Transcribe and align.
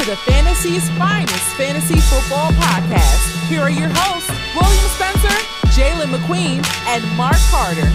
to 0.00 0.06
the 0.06 0.16
Fantasy's 0.16 0.88
finest 0.90 1.56
fantasy 1.56 2.00
football 2.00 2.50
podcast. 2.52 3.48
Here 3.48 3.60
are 3.60 3.70
your 3.70 3.90
hosts, 3.92 4.30
William 4.54 4.88
Spencer, 4.96 5.28
Jalen 5.78 6.14
McQueen, 6.14 6.64
and 6.86 7.04
Mark 7.18 7.36
Carter. 7.50 7.86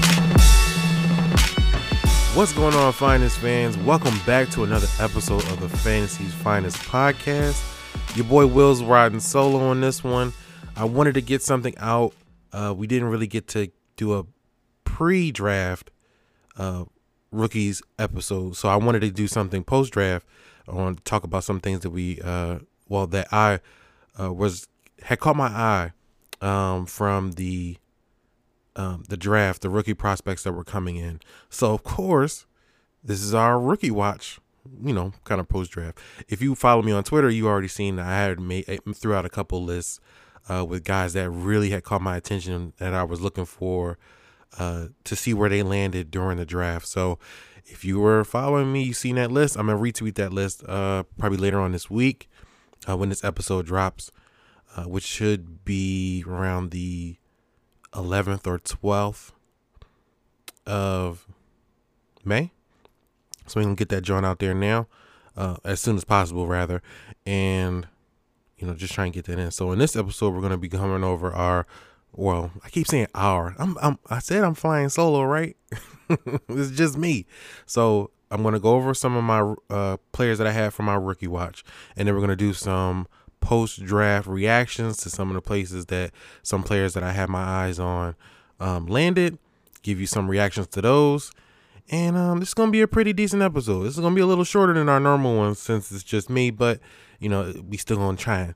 What's 2.38 2.54
going 2.54 2.76
on, 2.76 2.94
finest 2.94 3.40
fans? 3.40 3.76
Welcome 3.78 4.14
back 4.24 4.50
to 4.50 4.64
another 4.64 4.88
episode 5.00 5.44
of 5.46 5.60
the 5.62 5.70
Fantasy's 5.70 6.34
Finest 6.34 6.78
podcast. 6.78 7.64
Your 8.16 8.26
boy 8.26 8.46
Will's 8.46 8.84
riding 8.84 9.20
solo 9.20 9.60
on 9.70 9.82
this 9.82 10.04
one. 10.04 10.32
I 10.76 10.86
wanted 10.86 11.16
to 11.16 11.22
get 11.22 11.42
something 11.42 11.74
out. 11.80 12.14
Uh, 12.54 12.74
we 12.78 12.86
didn't 12.86 13.08
really 13.08 13.28
get 13.28 13.48
to 13.50 13.72
do 13.98 14.14
a 14.14 14.26
pre-draft 14.84 15.90
uh, 16.58 16.86
rookies 17.32 17.82
episode, 17.98 18.58
so 18.58 18.70
I 18.70 18.76
wanted 18.76 19.00
to 19.00 19.10
do 19.10 19.28
something 19.28 19.64
post-draft. 19.64 20.28
I 20.68 20.74
want 20.74 20.98
to 20.98 21.04
talk 21.04 21.24
about 21.24 21.44
some 21.44 21.60
things 21.60 21.82
that 21.82 21.92
we, 21.92 22.20
uh, 22.22 22.60
well, 22.88 23.08
that 23.08 23.28
I 23.32 23.60
uh, 24.20 24.34
was 24.34 24.68
had 25.04 25.20
caught 25.20 25.36
my 25.36 25.48
eye 25.48 25.92
um, 26.42 26.86
from 26.86 27.34
the 27.34 27.78
um, 28.76 29.04
the 29.08 29.18
draft, 29.18 29.62
the 29.62 29.70
rookie 29.70 29.94
prospects 29.94 30.44
that 30.44 30.54
were 30.54 30.64
coming 30.64 30.96
in. 30.96 31.22
So 31.50 31.74
of 31.74 31.84
course, 31.84 32.46
this 33.04 33.22
is 33.22 33.34
our 33.34 33.60
rookie 33.60 33.92
watch. 33.92 34.40
You 34.84 34.94
know, 34.94 35.14
kind 35.26 35.40
of 35.40 35.48
post 35.48 35.72
draft. 35.72 36.00
If 36.28 36.42
you 36.42 36.56
follow 36.56 36.82
me 36.82 36.92
on 36.92 37.04
Twitter, 37.04 37.30
you 37.30 37.48
already 37.48 37.68
seen 37.68 38.00
I 38.00 38.14
had 38.24 38.40
made 38.40 38.66
eh, 38.68 38.78
threw 38.96 39.14
out 39.14 39.24
a 39.24 39.30
couple 39.30 39.64
lists 39.64 40.00
uh, 40.50 40.66
with 40.66 40.84
guys 40.84 41.14
that 41.14 41.30
really 41.30 41.70
had 41.70 41.84
caught 41.84 42.02
my 42.02 42.18
attention 42.18 42.74
that 42.78 42.94
I 42.94 43.04
was 43.04 43.22
looking 43.22 43.46
for 43.46 44.00
uh, 44.58 44.88
to 45.04 45.16
see 45.16 45.36
where 45.36 45.50
they 45.50 45.62
landed 45.62 46.10
during 46.10 46.38
the 46.38 46.46
draft. 46.46 46.88
So 46.88 47.20
if 47.66 47.84
you 47.84 48.00
were 48.00 48.24
following 48.24 48.72
me, 48.72 48.84
you 48.84 48.94
seen 48.94 49.16
that 49.16 49.32
list. 49.32 49.58
I'm 49.58 49.68
gonna 49.68 49.80
retweet 49.80 50.16
that 50.16 50.32
list 50.32 50.64
uh, 50.68 51.04
probably 51.18 51.38
later 51.38 51.60
on 51.60 51.72
this 51.72 51.90
week 51.90 52.30
uh, 52.88 52.96
when 52.96 53.10
this 53.10 53.24
episode 53.24 53.66
drops, 53.66 54.12
uh, 54.76 54.84
which 54.84 55.04
should 55.04 55.66
be 55.66 56.24
around 56.28 56.72
the 56.72 57.18
11th 57.94 58.46
or 58.46 58.60
12th 58.60 59.32
of 60.66 61.28
May. 62.24 62.52
So 63.48 63.60
we 63.60 63.66
can 63.66 63.76
get 63.76 63.90
that 63.90 64.02
joint 64.02 64.26
out 64.26 64.40
there 64.40 64.54
now, 64.54 64.88
uh, 65.38 65.58
as 65.64 65.80
soon 65.80 65.96
as 65.96 66.04
possible, 66.04 66.48
rather, 66.48 66.82
and 67.26 67.88
you 68.58 68.66
know, 68.66 68.74
just 68.74 68.94
try 68.94 69.06
and 69.06 69.14
get 69.14 69.26
that 69.26 69.38
in. 69.38 69.52
So 69.52 69.72
in 69.72 69.80
this 69.80 69.96
episode, 69.96 70.34
we're 70.34 70.42
gonna 70.42 70.58
be 70.58 70.70
coming 70.70 71.04
over 71.04 71.34
our. 71.34 71.66
Well, 72.16 72.52
I 72.64 72.70
keep 72.70 72.88
saying 72.88 73.08
our. 73.14 73.56
I'm. 73.60 73.78
I'm 73.82 74.00
I 74.10 74.20
said 74.20 74.44
I'm 74.44 74.56
flying 74.56 74.90
solo, 74.90 75.24
right? 75.24 75.56
it's 76.10 76.72
just 76.72 76.98
me. 76.98 77.26
So 77.66 78.12
I'm 78.32 78.42
gonna 78.42 78.60
go 78.60 78.76
over 78.76 78.94
some 78.94 79.16
of 79.16 79.24
my 79.24 79.56
uh, 79.70 79.98
players 80.14 80.38
that 80.38 80.48
I 80.48 80.52
have 80.52 80.74
from 80.74 80.86
my 80.86 80.96
rookie 80.96 81.28
watch, 81.28 81.64
and 81.96 82.08
then 82.08 82.16
we're 82.16 82.22
gonna 82.22 82.36
do 82.36 82.54
some 82.54 83.08
post 83.42 83.84
draft 83.84 84.28
reactions 84.28 84.98
to 84.98 85.10
some 85.10 85.30
of 85.30 85.36
the 85.36 85.42
places 85.42 85.88
that 85.88 86.12
some 86.42 86.64
players 86.64 86.94
that 86.94 87.04
I 87.04 87.12
have 87.12 87.30
my 87.30 87.44
eyes 87.44 87.80
on 87.80 88.16
um, 88.60 88.88
landed. 88.88 89.38
Give 89.84 90.00
you 90.00 90.08
some 90.08 90.30
reactions 90.30 90.68
to 90.68 90.82
those. 90.82 91.32
And 91.92 92.18
um, 92.18 92.40
this 92.40 92.50
is 92.50 92.56
to 92.56 92.72
be 92.72 92.82
a 92.82 92.88
pretty 92.88 93.14
decent 93.14 93.44
episode. 93.44 93.84
This 93.84 93.96
is 93.96 94.04
to 94.04 94.16
be 94.16 94.22
a 94.22 94.26
little 94.26 94.44
shorter 94.44 94.74
than 94.74 94.90
our 94.90 95.00
normal 95.00 95.38
ones 95.38 95.60
since 95.60 95.92
it's 95.92 96.02
just 96.02 96.30
me, 96.30 96.50
but 96.50 96.80
you 97.20 97.30
know, 97.30 97.54
we 97.68 97.78
still 97.78 97.98
to 98.16 98.24
try 98.24 98.40
and 98.40 98.56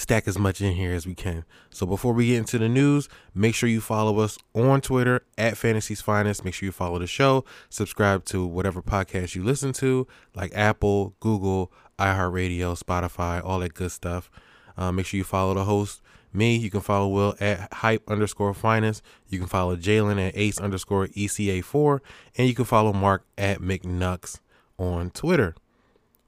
stack 0.00 0.26
as 0.26 0.38
much 0.38 0.60
in 0.60 0.74
here 0.74 0.92
as 0.92 1.06
we 1.06 1.14
can. 1.14 1.44
So 1.70 1.86
before 1.86 2.12
we 2.12 2.28
get 2.28 2.38
into 2.38 2.58
the 2.58 2.68
news, 2.68 3.08
make 3.34 3.54
sure 3.54 3.68
you 3.68 3.80
follow 3.80 4.18
us 4.20 4.38
on 4.54 4.80
Twitter 4.80 5.24
at 5.36 5.56
Fantasy's 5.56 6.00
Finest. 6.00 6.44
Make 6.44 6.54
sure 6.54 6.66
you 6.66 6.72
follow 6.72 6.98
the 6.98 7.06
show, 7.06 7.44
subscribe 7.68 8.24
to 8.26 8.46
whatever 8.46 8.82
podcast 8.82 9.34
you 9.34 9.44
listen 9.44 9.72
to, 9.74 10.06
like 10.34 10.52
Apple, 10.54 11.14
Google, 11.20 11.70
iHeartRadio, 11.98 12.82
Spotify, 12.82 13.44
all 13.44 13.60
that 13.60 13.74
good 13.74 13.92
stuff. 13.92 14.30
Uh, 14.76 14.90
make 14.90 15.04
sure 15.04 15.18
you 15.18 15.24
follow 15.24 15.52
the 15.54 15.64
host. 15.64 16.00
Me, 16.32 16.56
you 16.56 16.70
can 16.70 16.80
follow 16.80 17.08
Will 17.08 17.34
at 17.40 17.72
hype 17.72 18.08
underscore 18.08 18.54
finest. 18.54 19.02
You 19.28 19.38
can 19.38 19.48
follow 19.48 19.76
Jalen 19.76 20.28
at 20.28 20.36
ace 20.36 20.60
underscore 20.60 21.08
ECA4. 21.08 22.00
And 22.38 22.48
you 22.48 22.54
can 22.54 22.64
follow 22.64 22.92
Mark 22.92 23.24
at 23.36 23.58
McNux 23.58 24.38
on 24.78 25.10
Twitter. 25.10 25.56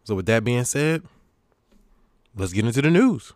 So, 0.04 0.16
with 0.16 0.26
that 0.26 0.42
being 0.42 0.64
said, 0.64 1.04
let's 2.36 2.52
get 2.52 2.66
into 2.66 2.82
the 2.82 2.90
news. 2.90 3.32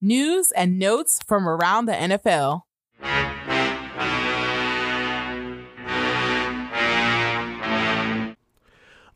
News 0.00 0.52
and 0.52 0.78
notes 0.78 1.20
from 1.26 1.48
around 1.48 1.86
the 1.86 1.92
NFL. 1.92 2.62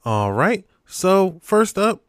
All 0.05 0.33
right. 0.33 0.67
So, 0.85 1.39
first 1.41 1.79
up, 1.79 2.03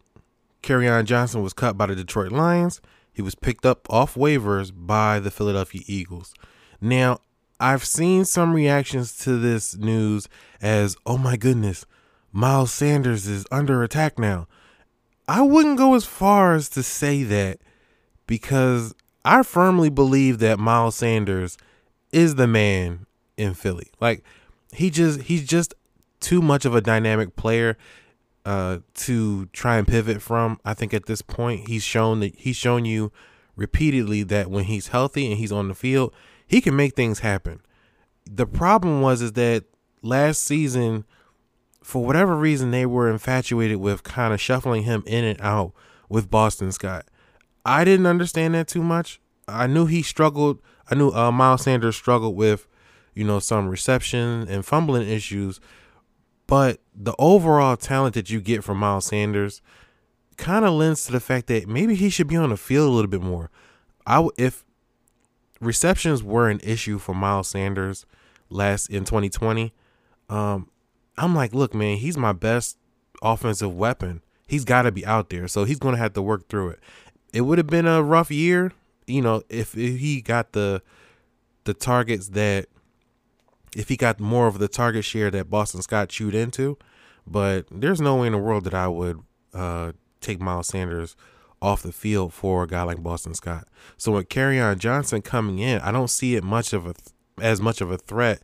Kerryon 0.61 1.05
Johnson 1.05 1.41
was 1.43 1.53
cut 1.53 1.77
by 1.77 1.85
the 1.85 1.95
Detroit 1.95 2.31
Lions. 2.31 2.81
He 3.13 3.21
was 3.21 3.35
picked 3.35 3.65
up 3.65 3.87
off 3.89 4.15
waivers 4.15 4.71
by 4.75 5.19
the 5.19 5.31
Philadelphia 5.31 5.81
Eagles. 5.85 6.33
Now, 6.81 7.19
I've 7.59 7.85
seen 7.85 8.25
some 8.25 8.53
reactions 8.53 9.15
to 9.19 9.37
this 9.37 9.77
news 9.77 10.27
as, 10.61 10.97
oh 11.05 11.17
my 11.17 11.37
goodness, 11.37 11.85
Miles 12.33 12.73
Sanders 12.73 13.27
is 13.27 13.45
under 13.51 13.83
attack 13.83 14.17
now. 14.17 14.47
I 15.27 15.41
wouldn't 15.41 15.77
go 15.77 15.93
as 15.93 16.05
far 16.05 16.55
as 16.55 16.67
to 16.69 16.83
say 16.83 17.23
that 17.23 17.59
because 18.27 18.95
I 19.23 19.43
firmly 19.43 19.89
believe 19.89 20.39
that 20.39 20.59
Miles 20.59 20.95
Sanders 20.95 21.57
is 22.11 22.35
the 22.35 22.47
man 22.47 23.05
in 23.37 23.53
Philly. 23.53 23.91
Like 24.01 24.23
he 24.73 24.89
just 24.89 25.21
he's 25.21 25.47
just 25.47 25.73
too 26.19 26.41
much 26.41 26.65
of 26.65 26.75
a 26.75 26.81
dynamic 26.81 27.35
player 27.35 27.77
uh, 28.45 28.79
to 28.95 29.45
try 29.47 29.77
and 29.77 29.87
pivot 29.87 30.21
from. 30.21 30.59
I 30.65 30.73
think 30.73 30.93
at 30.93 31.05
this 31.05 31.21
point 31.21 31.69
he's 31.69 31.83
shown 31.83 32.19
that 32.21 32.35
he's 32.35 32.55
shown 32.55 32.83
you 32.83 33.11
repeatedly 33.55 34.23
that 34.23 34.49
when 34.49 34.65
he's 34.65 34.87
healthy 34.87 35.27
and 35.27 35.37
he's 35.37 35.51
on 35.51 35.67
the 35.67 35.75
field, 35.75 36.13
he 36.47 36.61
can 36.61 36.75
make 36.75 36.95
things 36.95 37.19
happen. 37.19 37.61
The 38.25 38.47
problem 38.47 39.01
was 39.01 39.21
is 39.21 39.33
that 39.33 39.65
last 40.01 40.43
season, 40.43 41.05
for 41.83 42.03
whatever 42.03 42.35
reason, 42.35 42.71
they 42.71 42.85
were 42.85 43.09
infatuated 43.09 43.77
with 43.77 44.03
kind 44.03 44.33
of 44.33 44.41
shuffling 44.41 44.83
him 44.83 45.03
in 45.05 45.23
and 45.23 45.41
out 45.41 45.73
with 46.09 46.29
Boston 46.29 46.71
Scott. 46.71 47.05
I 47.65 47.83
didn't 47.83 48.05
understand 48.05 48.55
that 48.55 48.67
too 48.67 48.83
much. 48.83 49.19
I 49.47 49.67
knew 49.67 49.85
he 49.85 50.01
struggled. 50.01 50.59
I 50.89 50.95
knew 50.95 51.11
uh, 51.11 51.31
Miles 51.31 51.63
Sanders 51.63 51.95
struggled 51.95 52.35
with, 52.35 52.67
you 53.13 53.23
know, 53.23 53.39
some 53.39 53.69
reception 53.69 54.47
and 54.49 54.65
fumbling 54.65 55.07
issues 55.07 55.59
but 56.47 56.79
the 56.95 57.15
overall 57.17 57.77
talent 57.77 58.15
that 58.15 58.29
you 58.29 58.41
get 58.41 58.63
from 58.63 58.77
Miles 58.77 59.05
Sanders 59.05 59.61
kind 60.37 60.65
of 60.65 60.73
lends 60.73 61.05
to 61.05 61.11
the 61.11 61.19
fact 61.19 61.47
that 61.47 61.67
maybe 61.67 61.95
he 61.95 62.09
should 62.09 62.27
be 62.27 62.37
on 62.37 62.49
the 62.49 62.57
field 62.57 62.89
a 62.89 62.91
little 62.91 63.09
bit 63.09 63.21
more. 63.21 63.49
I 64.05 64.27
if 64.37 64.65
receptions 65.59 66.23
were 66.23 66.49
an 66.49 66.59
issue 66.63 66.99
for 66.99 67.15
Miles 67.15 67.47
Sanders 67.47 68.05
last 68.49 68.89
in 68.89 69.05
2020, 69.05 69.73
um, 70.29 70.69
I'm 71.17 71.35
like, 71.35 71.53
look, 71.53 71.73
man, 71.73 71.97
he's 71.97 72.17
my 72.17 72.33
best 72.33 72.77
offensive 73.21 73.75
weapon. 73.75 74.21
He's 74.47 74.65
got 74.65 74.83
to 74.83 74.91
be 74.91 75.05
out 75.05 75.29
there, 75.29 75.47
so 75.47 75.63
he's 75.63 75.79
going 75.79 75.95
to 75.95 76.01
have 76.01 76.13
to 76.13 76.21
work 76.21 76.47
through 76.49 76.69
it. 76.69 76.79
It 77.31 77.41
would 77.41 77.57
have 77.57 77.67
been 77.67 77.87
a 77.87 78.03
rough 78.03 78.29
year, 78.29 78.71
you 79.07 79.21
know, 79.21 79.43
if, 79.49 79.77
if 79.77 79.99
he 79.99 80.21
got 80.21 80.53
the 80.53 80.81
the 81.65 81.73
targets 81.73 82.29
that 82.29 82.67
if 83.75 83.89
he 83.89 83.95
got 83.95 84.19
more 84.19 84.47
of 84.47 84.59
the 84.59 84.67
target 84.67 85.05
share 85.05 85.31
that 85.31 85.49
Boston 85.49 85.81
Scott 85.81 86.09
chewed 86.09 86.35
into. 86.35 86.77
But 87.25 87.67
there's 87.71 88.01
no 88.01 88.17
way 88.17 88.27
in 88.27 88.33
the 88.33 88.39
world 88.39 88.65
that 88.65 88.73
I 88.73 88.87
would 88.87 89.21
uh, 89.53 89.93
take 90.19 90.41
Miles 90.41 90.67
Sanders 90.67 91.15
off 91.61 91.81
the 91.81 91.93
field 91.93 92.33
for 92.33 92.63
a 92.63 92.67
guy 92.67 92.83
like 92.83 93.01
Boston 93.01 93.33
Scott. 93.33 93.67
So 93.97 94.11
with 94.11 94.27
Kerryon 94.27 94.77
Johnson 94.77 95.21
coming 95.21 95.59
in, 95.59 95.79
I 95.79 95.91
don't 95.91 96.09
see 96.09 96.35
it 96.35 96.43
much 96.43 96.73
of 96.73 96.85
a 96.85 96.93
th- 96.93 97.07
as 97.39 97.61
much 97.61 97.79
of 97.81 97.89
a 97.89 97.97
threat 97.97 98.41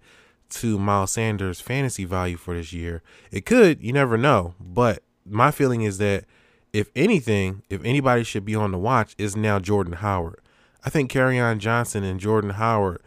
to 0.49 0.79
Miles 0.79 1.11
Sanders' 1.11 1.61
fantasy 1.61 2.05
value 2.05 2.37
for 2.37 2.53
this 2.53 2.73
year. 2.73 3.01
It 3.31 3.45
could, 3.45 3.81
you 3.81 3.93
never 3.93 4.17
know. 4.17 4.55
But 4.59 5.03
my 5.25 5.51
feeling 5.51 5.81
is 5.81 5.97
that 5.99 6.25
if 6.73 6.89
anything, 6.95 7.63
if 7.69 7.83
anybody 7.83 8.23
should 8.23 8.45
be 8.45 8.55
on 8.55 8.71
the 8.71 8.77
watch, 8.77 9.15
is 9.17 9.35
now 9.35 9.59
Jordan 9.59 9.93
Howard. 9.93 10.41
I 10.83 10.89
think 10.89 11.11
Kerryon 11.11 11.57
Johnson 11.57 12.03
and 12.03 12.19
Jordan 12.19 12.51
Howard 12.51 13.01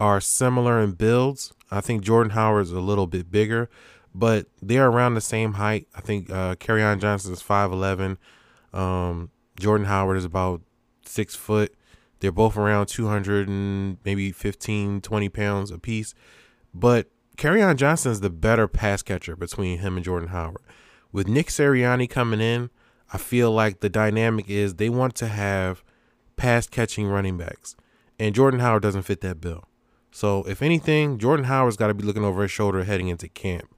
are 0.00 0.20
similar 0.20 0.80
in 0.80 0.92
builds. 0.92 1.52
I 1.70 1.80
think 1.80 2.02
Jordan 2.02 2.30
Howard 2.30 2.62
is 2.64 2.72
a 2.72 2.80
little 2.80 3.06
bit 3.06 3.30
bigger, 3.30 3.68
but 4.14 4.46
they're 4.62 4.88
around 4.88 5.14
the 5.14 5.20
same 5.20 5.54
height. 5.54 5.88
I 5.94 6.00
think 6.00 6.30
uh, 6.30 6.54
Kerryon 6.54 7.00
Johnson 7.00 7.32
is 7.32 7.42
5'11. 7.42 8.16
Um, 8.72 9.30
Jordan 9.58 9.86
Howard 9.86 10.16
is 10.16 10.24
about 10.24 10.62
six 11.04 11.34
foot. 11.34 11.74
They're 12.20 12.32
both 12.32 12.56
around 12.56 12.86
200 12.86 13.48
and 13.48 13.98
maybe 14.04 14.32
15, 14.32 15.00
20 15.00 15.28
pounds 15.28 15.70
apiece. 15.70 16.14
But 16.74 17.08
Kerryon 17.36 17.76
Johnson 17.76 18.12
is 18.12 18.20
the 18.20 18.30
better 18.30 18.68
pass 18.68 19.02
catcher 19.02 19.36
between 19.36 19.78
him 19.78 19.96
and 19.96 20.04
Jordan 20.04 20.28
Howard. 20.28 20.62
With 21.12 21.28
Nick 21.28 21.48
Sirianni 21.48 22.08
coming 22.08 22.40
in, 22.40 22.70
I 23.12 23.18
feel 23.18 23.50
like 23.50 23.80
the 23.80 23.88
dynamic 23.88 24.50
is 24.50 24.74
they 24.74 24.90
want 24.90 25.14
to 25.16 25.28
have 25.28 25.82
pass 26.36 26.66
catching 26.66 27.06
running 27.06 27.38
backs. 27.38 27.76
And 28.18 28.34
Jordan 28.34 28.60
Howard 28.60 28.82
doesn't 28.82 29.02
fit 29.02 29.20
that 29.22 29.40
bill. 29.40 29.64
So 30.10 30.42
if 30.44 30.62
anything, 30.62 31.18
Jordan 31.18 31.46
Howard's 31.46 31.76
got 31.76 31.88
to 31.88 31.94
be 31.94 32.04
looking 32.04 32.24
over 32.24 32.42
his 32.42 32.50
shoulder 32.50 32.84
heading 32.84 33.08
into 33.08 33.28
camp. 33.28 33.74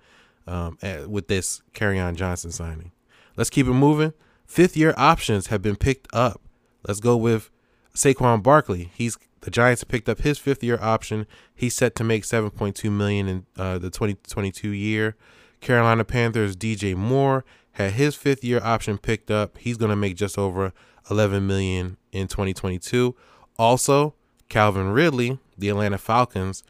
um, 0.46 0.78
at, 0.82 1.08
with 1.08 1.28
this 1.28 1.62
on 1.80 2.16
Johnson 2.16 2.50
signing. 2.50 2.92
Let's 3.36 3.50
keep 3.50 3.66
it 3.66 3.72
moving. 3.72 4.12
Fifth 4.46 4.76
year 4.76 4.94
options 4.96 5.46
have 5.46 5.62
been 5.62 5.76
picked 5.76 6.08
up. 6.12 6.40
Let's 6.86 7.00
go 7.00 7.16
with 7.16 7.50
Saquon 7.94 8.42
Barkley. 8.42 8.90
He's 8.94 9.16
the 9.42 9.50
Giants 9.50 9.84
picked 9.84 10.08
up 10.08 10.20
his 10.20 10.38
fifth 10.38 10.62
year 10.62 10.78
option. 10.80 11.26
He's 11.54 11.74
set 11.74 11.94
to 11.96 12.04
make 12.04 12.24
7.2 12.24 12.90
million 12.90 13.28
in 13.28 13.46
uh, 13.56 13.78
the 13.78 13.90
2022 13.90 14.70
year. 14.70 15.16
Carolina 15.60 16.04
Panthers 16.04 16.56
DJ 16.56 16.94
Moore 16.94 17.44
had 17.72 17.92
his 17.92 18.14
fifth 18.14 18.44
year 18.44 18.60
option 18.62 18.98
picked 18.98 19.30
up. 19.30 19.58
He's 19.58 19.76
going 19.76 19.90
to 19.90 19.96
make 19.96 20.16
just 20.16 20.38
over 20.38 20.72
11 21.10 21.46
million 21.46 21.96
in 22.12 22.28
2022. 22.28 23.14
Also, 23.58 24.14
Calvin 24.48 24.90
Ridley, 24.90 25.38
the 25.56 25.68
Atlanta 25.68 25.98
Falcons, 25.98 26.62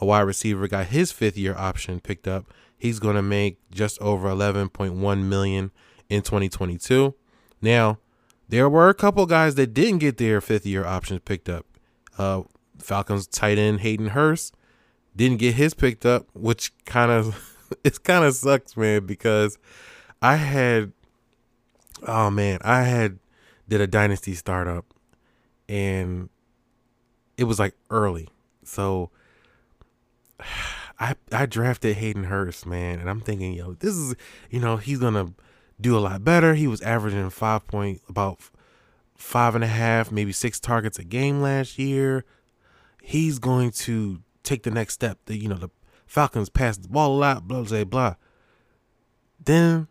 a 0.00 0.04
wide 0.04 0.20
receiver, 0.20 0.68
got 0.68 0.86
his 0.86 1.12
fifth 1.12 1.36
year 1.36 1.54
option 1.56 2.00
picked 2.00 2.28
up. 2.28 2.52
He's 2.76 2.98
going 2.98 3.16
to 3.16 3.22
make 3.22 3.58
just 3.70 4.00
over 4.00 4.28
11.1 4.28 5.22
million 5.24 5.70
in 6.08 6.22
2022. 6.22 7.14
Now, 7.60 7.98
there 8.48 8.68
were 8.68 8.88
a 8.88 8.94
couple 8.94 9.26
guys 9.26 9.54
that 9.56 9.74
didn't 9.74 9.98
get 9.98 10.18
their 10.18 10.40
fifth 10.40 10.66
year 10.66 10.84
options 10.84 11.20
picked 11.24 11.48
up. 11.48 11.66
Uh, 12.18 12.42
Falcons 12.78 13.26
tight 13.26 13.58
end 13.58 13.80
Hayden 13.80 14.08
Hurst 14.08 14.54
didn't 15.14 15.38
get 15.38 15.54
his 15.54 15.74
picked 15.74 16.04
up, 16.04 16.26
which 16.34 16.72
kind 16.84 17.10
of 17.10 17.56
it 17.84 18.02
kind 18.04 18.24
of 18.24 18.34
sucks, 18.34 18.76
man, 18.76 19.06
because 19.06 19.58
I 20.22 20.36
had 20.36 20.92
oh 22.06 22.30
man, 22.30 22.58
I 22.62 22.82
had 22.82 23.18
did 23.68 23.80
a 23.80 23.86
dynasty 23.86 24.34
startup 24.34 24.86
and 25.68 26.28
it 27.36 27.44
was 27.44 27.58
like 27.58 27.74
early. 27.90 28.28
So 28.64 29.10
I 30.98 31.14
I 31.30 31.46
drafted 31.46 31.96
Hayden 31.96 32.24
Hurst, 32.24 32.66
man, 32.66 33.00
and 33.00 33.10
I'm 33.10 33.20
thinking, 33.20 33.52
yo, 33.52 33.74
this 33.74 33.94
is 33.94 34.14
you 34.50 34.60
know, 34.60 34.76
he's 34.76 34.98
gonna 34.98 35.32
do 35.80 35.96
a 35.96 36.00
lot 36.00 36.24
better. 36.24 36.54
He 36.54 36.66
was 36.66 36.80
averaging 36.82 37.28
five 37.30 37.66
point 37.66 38.00
about 38.08 38.40
five 39.16 39.54
and 39.54 39.64
a 39.64 39.68
half, 39.68 40.10
maybe 40.10 40.32
six 40.32 40.60
targets 40.60 40.98
a 40.98 41.04
game 41.04 41.40
last 41.40 41.78
year. 41.78 42.24
He's 43.02 43.38
going 43.38 43.70
to 43.72 44.20
take 44.42 44.62
the 44.62 44.70
next 44.70 44.94
step. 44.94 45.18
The 45.26 45.36
you 45.36 45.48
know, 45.48 45.56
the 45.56 45.70
Falcons 46.06 46.48
passed 46.48 46.82
the 46.82 46.88
ball 46.88 47.16
a 47.16 47.18
lot, 47.18 47.48
blah 47.48 47.62
blah 47.62 47.84
blah. 47.84 48.14
Then 49.42 49.88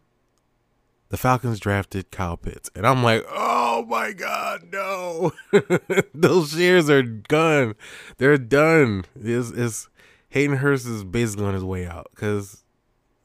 the 1.10 1.18
Falcons 1.18 1.60
drafted 1.60 2.12
Kyle 2.12 2.38
Pitts. 2.38 2.70
And 2.76 2.86
I'm 2.86 3.04
like, 3.04 3.26
oh 3.30 3.86
my 3.88 4.12
God, 4.12 4.64
no. 4.72 5.32
Those 6.14 6.52
shares 6.52 6.90
are 6.90 7.04
gone. 7.04 7.76
They're 8.18 8.38
done. 8.38 9.06
It's, 9.16 9.52
it's 9.52 9.90
Hayden 10.30 10.58
Hurst 10.58 10.86
is 10.86 11.04
basically 11.04 11.46
on 11.46 11.54
his 11.54 11.64
way 11.64 11.86
out 11.86 12.08
because, 12.14 12.64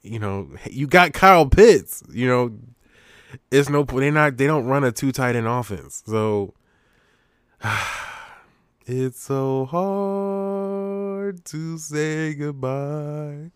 you 0.03 0.19
know, 0.19 0.49
you 0.71 0.87
got 0.87 1.13
Kyle 1.15 1.47
Pitts. 1.47 2.03
You 2.11 2.29
know, 2.29 2.59
it's 3.51 3.69
no 3.69 3.85
point. 3.85 4.03
they 4.03 4.11
not 4.11 4.37
they 4.37 4.47
don't 4.47 4.67
run 4.67 4.85
a 4.85 4.93
two 4.93 5.13
tight 5.13 5.37
end 5.37 5.47
offense. 5.47 6.03
So 6.07 6.55
it's 8.87 9.23
so 9.23 9.67
hard 9.67 11.45
to 11.47 11.79
say 11.79 12.35
goodbye. 12.35 13.51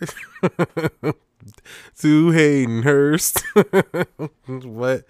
to 1.98 2.30
Hayden 2.30 2.82
Hurst. 2.82 3.42
what 4.46 5.04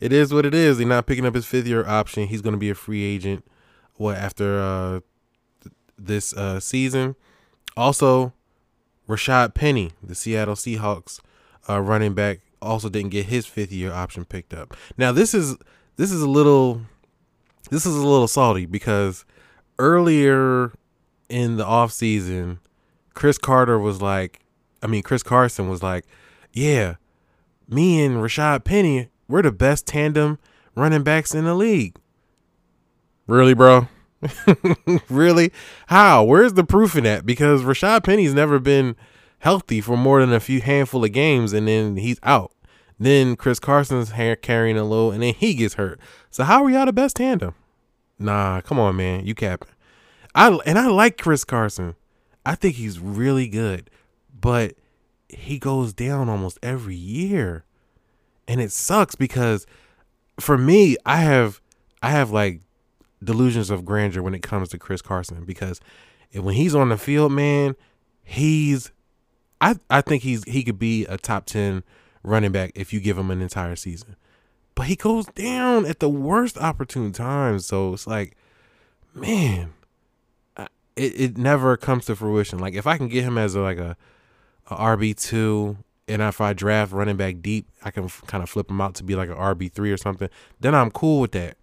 it 0.00 0.12
is 0.12 0.32
what 0.32 0.46
it 0.46 0.54
is. 0.54 0.78
He's 0.78 0.86
not 0.86 1.06
picking 1.06 1.26
up 1.26 1.34
his 1.34 1.46
fifth 1.46 1.66
year 1.66 1.86
option. 1.86 2.28
He's 2.28 2.42
going 2.42 2.54
to 2.54 2.58
be 2.58 2.70
a 2.70 2.74
free 2.74 3.02
agent. 3.02 3.44
What 3.96 4.16
after 4.16 4.60
uh, 4.60 5.00
this 5.98 6.32
uh, 6.34 6.60
season? 6.60 7.16
Also, 7.76 8.32
Rashad 9.08 9.54
Penny, 9.54 9.92
the 10.02 10.14
Seattle 10.14 10.54
Seahawks 10.54 11.20
uh, 11.68 11.80
running 11.80 12.14
back, 12.14 12.40
also 12.60 12.88
didn't 12.88 13.10
get 13.10 13.26
his 13.26 13.46
fifth 13.46 13.72
year 13.72 13.92
option 13.92 14.24
picked 14.24 14.54
up. 14.54 14.76
Now 14.96 15.12
this 15.12 15.34
is 15.34 15.56
this 15.96 16.10
is 16.12 16.22
a 16.22 16.28
little 16.28 16.82
this 17.70 17.86
is 17.86 17.94
a 17.94 18.06
little 18.06 18.28
salty 18.28 18.66
because 18.66 19.24
earlier 19.78 20.72
in 21.28 21.56
the 21.56 21.64
off 21.64 21.92
season, 21.92 22.60
Cris 23.14 23.38
Carter 23.38 23.78
was 23.78 24.00
like, 24.00 24.40
I 24.82 24.86
mean, 24.86 25.02
Chris 25.02 25.22
Carson 25.22 25.68
was 25.68 25.82
like, 25.82 26.04
yeah, 26.52 26.94
me 27.68 28.02
and 28.02 28.16
Rashad 28.16 28.64
Penny, 28.64 29.08
we're 29.28 29.42
the 29.42 29.52
best 29.52 29.86
tandem 29.86 30.38
running 30.74 31.02
backs 31.02 31.34
in 31.34 31.44
the 31.44 31.54
league. 31.54 31.96
Really, 33.26 33.54
bro? 33.54 33.88
really? 35.10 35.52
How? 35.88 36.24
Where's 36.24 36.54
the 36.54 36.64
proof 36.64 36.96
in 36.96 37.04
that? 37.04 37.26
Because 37.26 37.62
Rashad 37.62 38.04
Penny's 38.04 38.34
never 38.34 38.58
been 38.58 38.96
healthy 39.40 39.80
for 39.80 39.96
more 39.96 40.20
than 40.20 40.32
a 40.32 40.40
few 40.40 40.60
handful 40.60 41.04
of 41.04 41.12
games 41.12 41.52
and 41.52 41.68
then 41.68 41.96
he's 41.96 42.18
out. 42.22 42.52
Then 42.98 43.36
Chris 43.36 43.60
Carson's 43.60 44.10
hair 44.10 44.34
carrying 44.34 44.76
a 44.76 44.84
load 44.84 45.14
and 45.14 45.22
then 45.22 45.34
he 45.34 45.54
gets 45.54 45.74
hurt. 45.74 46.00
So 46.30 46.44
how 46.44 46.64
are 46.64 46.70
y'all 46.70 46.86
the 46.86 46.92
best 46.92 47.16
tandem? 47.16 47.54
Nah, 48.18 48.60
come 48.62 48.80
on, 48.80 48.96
man. 48.96 49.24
You 49.24 49.34
capping. 49.34 49.68
I 50.34 50.58
and 50.66 50.78
I 50.78 50.88
like 50.88 51.16
Chris 51.18 51.44
Carson. 51.44 51.94
I 52.44 52.54
think 52.54 52.76
he's 52.76 52.98
really 52.98 53.48
good 53.48 53.90
but 54.40 54.74
he 55.28 55.58
goes 55.58 55.92
down 55.92 56.28
almost 56.28 56.58
every 56.62 56.94
year. 56.94 57.64
And 58.46 58.60
it 58.60 58.72
sucks 58.72 59.14
because 59.14 59.66
for 60.40 60.56
me, 60.56 60.96
I 61.04 61.18
have 61.18 61.60
I 62.02 62.10
have 62.10 62.30
like 62.30 62.60
delusions 63.22 63.70
of 63.70 63.84
grandeur 63.84 64.22
when 64.22 64.34
it 64.34 64.42
comes 64.42 64.68
to 64.70 64.78
Chris 64.78 65.02
Carson 65.02 65.44
because 65.44 65.80
when 66.32 66.54
he's 66.54 66.74
on 66.74 66.88
the 66.88 66.96
field, 66.96 67.32
man, 67.32 67.76
he's 68.22 68.90
I 69.60 69.76
I 69.90 70.00
think 70.00 70.22
he's 70.22 70.44
he 70.44 70.62
could 70.62 70.78
be 70.78 71.04
a 71.06 71.16
top 71.16 71.46
10 71.46 71.82
running 72.22 72.52
back 72.52 72.72
if 72.74 72.92
you 72.92 73.00
give 73.00 73.18
him 73.18 73.30
an 73.30 73.40
entire 73.40 73.76
season. 73.76 74.16
But 74.74 74.86
he 74.86 74.96
goes 74.96 75.26
down 75.26 75.86
at 75.86 75.98
the 75.98 76.08
worst 76.08 76.56
opportune 76.58 77.12
times, 77.12 77.66
so 77.66 77.92
it's 77.94 78.06
like 78.06 78.36
man, 79.14 79.72
it, 80.98 81.20
it 81.20 81.38
never 81.38 81.76
comes 81.76 82.06
to 82.06 82.16
fruition. 82.16 82.58
Like 82.58 82.74
if 82.74 82.86
I 82.86 82.96
can 82.96 83.08
get 83.08 83.24
him 83.24 83.38
as 83.38 83.54
a, 83.54 83.60
like 83.60 83.78
a 83.78 83.96
a 84.70 84.76
RB 84.76 85.16
two, 85.16 85.78
and 86.06 86.20
if 86.20 86.40
I 86.40 86.52
draft 86.52 86.92
running 86.92 87.16
back 87.16 87.36
deep, 87.40 87.68
I 87.84 87.90
can 87.90 88.04
f- 88.04 88.22
kind 88.26 88.42
of 88.42 88.50
flip 88.50 88.70
him 88.70 88.80
out 88.80 88.94
to 88.96 89.04
be 89.04 89.14
like 89.14 89.30
an 89.30 89.36
RB 89.36 89.72
three 89.72 89.90
or 89.90 89.96
something. 89.96 90.28
Then 90.60 90.74
I'm 90.74 90.90
cool 90.90 91.20
with 91.20 91.32
that. 91.32 91.56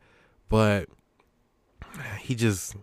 But 0.49 0.89
he 2.19 2.35
just 2.35 2.75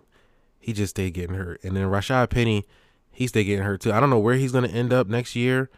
he 0.59 0.73
just 0.73 0.91
stayed 0.91 1.15
getting 1.15 1.35
hurt, 1.35 1.63
and 1.65 1.77
then 1.77 1.85
Rashad 1.85 2.31
Penny, 2.31 2.65
he 3.13 3.27
still 3.27 3.45
getting 3.45 3.65
hurt 3.65 3.81
too. 3.81 3.93
I 3.93 4.01
don't 4.01 4.11
know 4.11 4.19
where 4.19 4.35
he's 4.35 4.53
gonna 4.53 4.69
end 4.69 4.93
up 4.93 5.07
next 5.09 5.37
year. 5.37 5.71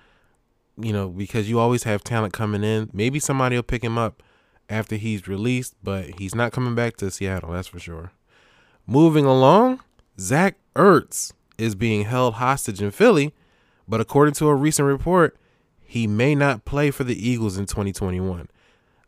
You 0.76 0.92
know, 0.92 1.08
because 1.08 1.48
you 1.48 1.60
always 1.60 1.84
have 1.84 2.02
talent 2.02 2.32
coming 2.32 2.64
in. 2.64 2.90
Maybe 2.92 3.20
somebody 3.20 3.54
will 3.54 3.62
pick 3.62 3.84
him 3.84 3.96
up 3.96 4.22
after 4.68 4.96
he's 4.96 5.28
released, 5.28 5.76
but 5.84 6.18
he's 6.18 6.34
not 6.34 6.50
coming 6.50 6.74
back 6.74 6.96
to 6.96 7.12
Seattle, 7.12 7.52
that's 7.52 7.68
for 7.68 7.78
sure. 7.78 8.10
Moving 8.84 9.24
along, 9.24 9.80
Zach 10.18 10.56
Ertz 10.74 11.32
is 11.58 11.76
being 11.76 12.06
held 12.06 12.34
hostage 12.34 12.82
in 12.82 12.90
Philly 12.90 13.32
but 13.86 14.00
according 14.00 14.34
to 14.34 14.48
a 14.48 14.54
recent 14.54 14.86
report, 14.86 15.36
he 15.80 16.06
may 16.06 16.34
not 16.34 16.64
play 16.64 16.90
for 16.90 17.04
the 17.04 17.28
Eagles 17.28 17.58
in 17.58 17.66
2021. 17.66 18.48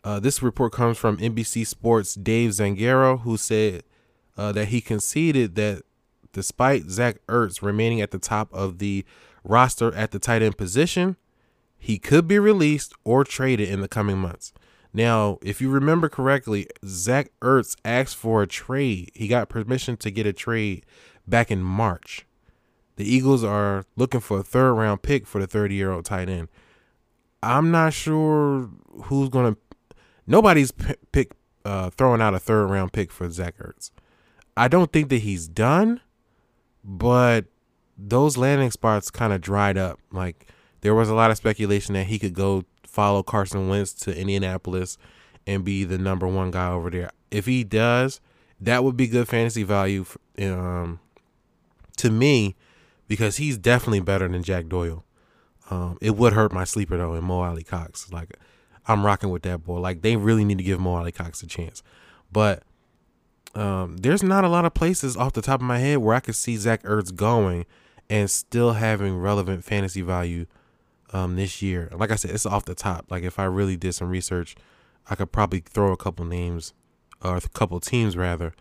Uh, 0.04 0.21
this 0.21 0.42
report 0.42 0.73
comes 0.73 0.99
from 0.99 1.16
NBC 1.16 1.66
Sports' 1.66 2.14
Dave 2.14 2.50
Zangaro, 2.50 3.21
who 3.21 3.37
said 3.37 3.83
uh, 4.37 4.52
that 4.52 4.68
he 4.68 4.80
conceded 4.80 5.56
that 5.56 5.83
despite 6.37 6.90
Zach 6.90 7.16
Ertz 7.28 7.62
remaining 7.62 8.02
at 8.02 8.11
the 8.11 8.19
top 8.19 8.52
of 8.52 8.76
the 8.76 9.07
roster 9.43 9.95
at 9.95 10.11
the 10.11 10.19
tight 10.19 10.43
end 10.43 10.59
position, 10.59 11.16
he 11.78 11.99
could 11.99 12.28
be 12.28 12.38
released 12.38 12.93
or 13.05 13.25
traded 13.25 13.71
in 13.71 13.81
the 13.81 13.88
coming 13.88 14.19
months. 14.19 14.52
Now, 14.93 15.38
if 15.40 15.62
you 15.62 15.71
remember 15.71 16.11
correctly, 16.11 16.66
Zach 16.85 17.33
Ertz 17.40 17.75
asked 17.87 18.16
for 18.16 18.43
a 18.43 18.47
trade. 18.47 19.12
He 19.14 19.28
got 19.28 19.49
permission 19.49 19.97
to 19.97 20.11
get 20.11 20.26
a 20.26 20.35
trade 20.35 20.85
back 21.26 21.50
in 21.50 21.62
March. 21.62 22.26
The 22.97 23.11
Eagles 23.11 23.43
are 23.43 23.87
looking 23.97 24.21
for 24.21 24.40
a 24.40 24.43
third 24.43 24.75
round 24.75 25.00
pick 25.00 25.26
for 25.26 25.40
the 25.40 25.47
30 25.47 25.75
year 25.75 25.90
old 25.90 26.05
tight 26.05 26.28
end. 26.28 26.49
I'm 27.43 27.71
not 27.71 27.95
sure 27.95 28.69
who's 29.05 29.31
going 29.31 29.55
to. 29.55 29.61
Nobody's 30.26 30.71
pick 31.12 31.33
uh, 31.64 31.88
throwing 31.88 32.21
out 32.21 32.35
a 32.35 32.38
third 32.38 32.66
round 32.66 32.93
pick 32.93 33.11
for 33.11 33.31
Zach 33.31 33.57
Ertz. 33.57 33.90
I 34.55 34.69
don't 34.69 34.93
think 34.93 35.09
that 35.09 35.19
he's 35.19 35.49
done, 35.49 36.02
but 36.87 37.47
those 37.99 38.37
landing 38.37 38.71
spots 38.71 39.11
kind 39.11 39.33
of 39.33 39.40
dried 39.40 39.76
up. 39.76 39.99
Like 40.12 40.47
there 40.81 40.95
was 40.95 41.09
a 41.09 41.14
lot 41.14 41.31
of 41.31 41.37
speculation 41.37 41.95
that 41.95 42.07
he 42.07 42.19
could 42.19 42.33
go 42.33 42.64
follow 42.85 43.23
Carson 43.23 43.69
Wentz 43.69 43.93
to 43.93 44.16
Indianapolis 44.16 44.97
and 45.47 45.64
be 45.64 45.85
the 45.85 45.99
number 45.99 46.26
one 46.28 46.50
guy 46.50 46.71
over 46.71 46.88
there. 46.88 47.11
If 47.31 47.47
he 47.47 47.64
does, 47.64 48.21
that 48.61 48.85
would 48.85 48.97
be 48.97 49.09
good 49.09 49.28
fantasy 49.28 49.64
value 49.64 50.07
um, 50.40 51.00
to 51.97 52.11
me 52.11 52.55
because 53.09 53.37
he's 53.37 53.59
definitely 53.59 54.00
better 54.00 54.28
than 54.28 54.43
Jack 54.43 54.69
Doyle. 54.69 55.05
Um, 55.69 55.99
it 56.00 56.16
would 56.16 56.35
hurt 56.35 56.52
my 56.52 56.64
sleeper 56.64 56.97
though 56.97 57.14
in 57.14 57.25
Mo 57.25 57.40
Alie-Cox. 57.40 58.12
Like 58.12 58.38
I'm 58.87 59.05
rocking 59.05 59.31
with 59.31 59.43
that 59.43 59.64
boy. 59.64 59.81
Like 59.81 60.02
they 60.02 60.16
really 60.16 60.45
need 60.45 60.59
to 60.59 60.64
give 60.64 60.78
Mo 60.78 60.95
Alie-Cox 60.95 61.43
a 61.43 61.47
chance. 61.49 61.83
But 62.31 62.62
um, 63.56 63.96
there's 63.96 64.22
not 64.22 64.44
a 64.44 64.48
lot 64.48 64.66
of 64.66 64.75
places 64.75 65.16
off 65.16 65.32
the 65.32 65.40
top 65.40 65.60
of 65.60 65.66
my 65.66 65.78
head 65.78 65.98
where 65.98 66.14
I 66.14 66.20
could 66.20 66.34
see 66.34 66.56
Zach 66.58 66.82
Ertz 66.82 67.14
going 67.14 67.64
and 68.10 68.30
still 68.30 68.75
having 68.75 69.16
relevant 69.16 69.64
fantasy 69.64 70.02
value 70.02 70.44
um, 71.14 71.36
this 71.36 71.62
year. 71.62 71.88
Like 71.92 72.10
I 72.10 72.16
said, 72.16 72.32
it's 72.32 72.44
off 72.44 72.66
the 72.66 72.75
top. 72.75 73.06
Like 73.10 73.25
if 73.25 73.38
I 73.38 73.44
really 73.44 73.76
did 73.76 73.94
some 73.94 74.10
research, 74.10 74.56
I 75.08 75.14
could 75.14 75.32
probably 75.32 75.60
throw 75.60 75.90
a 75.90 75.96
couple 75.96 76.26
names 76.26 76.75
or 77.22 77.36
a 77.36 77.40
couple 77.40 77.80
teams 77.80 78.14
rather 78.14 78.52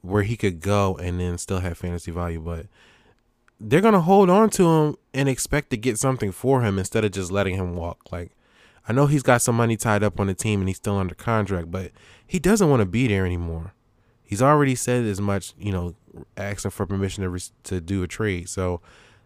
where 0.00 0.24
he 0.24 0.36
could 0.36 0.60
go 0.60 0.96
and 0.96 1.20
then 1.20 1.38
still 1.38 1.60
have 1.60 1.78
fantasy 1.78 2.10
value. 2.10 2.40
But 2.40 2.66
they're 3.60 3.80
gonna 3.80 4.00
hold 4.00 4.28
on 4.28 4.50
to 4.50 4.68
him 4.68 4.96
and 5.14 5.28
expect 5.28 5.70
to 5.70 5.76
get 5.76 5.98
something 5.98 6.32
for 6.32 6.62
him 6.62 6.80
instead 6.80 7.04
of 7.04 7.12
just 7.12 7.30
letting 7.30 7.54
him 7.54 7.76
walk. 7.76 8.10
Like 8.10 8.32
I 8.88 8.92
know 8.92 9.06
he's 9.06 9.22
got 9.22 9.40
some 9.40 9.54
money 9.54 9.76
tied 9.76 10.02
up 10.02 10.18
on 10.18 10.26
the 10.26 10.34
team 10.34 10.58
and 10.58 10.68
he's 10.68 10.78
still 10.78 10.98
under 10.98 11.14
contract, 11.14 11.70
but 11.70 11.92
he 12.26 12.40
doesn't 12.40 12.68
want 12.68 12.80
to 12.80 12.86
be 12.86 13.06
there 13.06 13.24
anymore. 13.24 13.74
He's 14.32 14.40
already 14.40 14.74
said 14.74 15.04
as 15.04 15.20
much, 15.20 15.52
you 15.58 15.72
know, 15.72 15.94
asking 16.38 16.70
for 16.70 16.86
permission 16.86 17.22
to 17.22 17.28
re- 17.28 17.40
to 17.64 17.82
do 17.82 18.02
a 18.02 18.08
trade. 18.08 18.48
So 18.48 18.80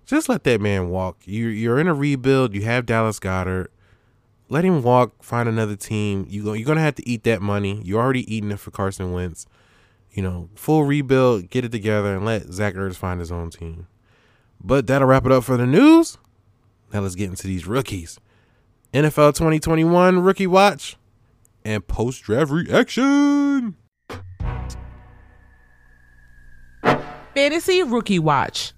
just 0.05 0.29
let 0.29 0.43
that 0.43 0.61
man 0.61 0.89
walk. 0.89 1.19
You 1.25 1.47
you're 1.47 1.79
in 1.79 1.87
a 1.87 1.95
rebuild. 1.95 2.55
You 2.57 2.63
have 2.63 2.87
Dallas 2.87 3.21
Goedert. 3.21 3.69
Let 4.49 4.65
him 4.65 4.83
walk. 4.83 5.23
Find 5.23 5.49
another 5.49 5.77
team. 5.77 6.27
You 6.29 6.43
go. 6.43 6.55
You're 6.55 6.67
gonna 6.67 6.81
have 6.81 6.97
to 6.97 7.09
eat 7.09 7.23
that 7.23 7.41
money. 7.41 7.81
You're 7.85 8.03
already 8.03 8.35
eating 8.35 8.51
it 8.51 8.59
for 8.59 8.73
Carson 8.73 9.13
Wentz. 9.13 9.47
You 10.11 10.25
know, 10.25 10.49
full 10.57 10.83
rebuild. 10.83 11.51
Get 11.51 11.65
it 11.65 11.71
together 11.71 12.17
and 12.17 12.25
let 12.25 12.53
Zach 12.53 12.75
Ertz 12.75 12.97
find 12.97 13.21
his 13.21 13.31
own 13.31 13.51
team. 13.51 13.87
But 14.61 14.89
that'll 14.89 15.07
wrap 15.07 15.25
it 15.25 15.31
up 15.31 15.45
for 15.45 15.57
the 15.57 15.69
news. 15.69 16.19
Now 16.93 17.03
let's 17.03 17.15
get 17.15 17.31
into 17.31 17.47
these 17.47 17.69
rookies. 17.69 18.19
NFL 18.93 19.37
2021 19.37 20.19
rookie 20.19 20.49
watch 20.49 20.97
and 21.65 21.87
post 21.87 22.25
draft 22.25 22.51
reaction. 22.51 23.77
Fantasy 27.37 27.83
Rookie 27.83 28.19
Watch. 28.19 28.73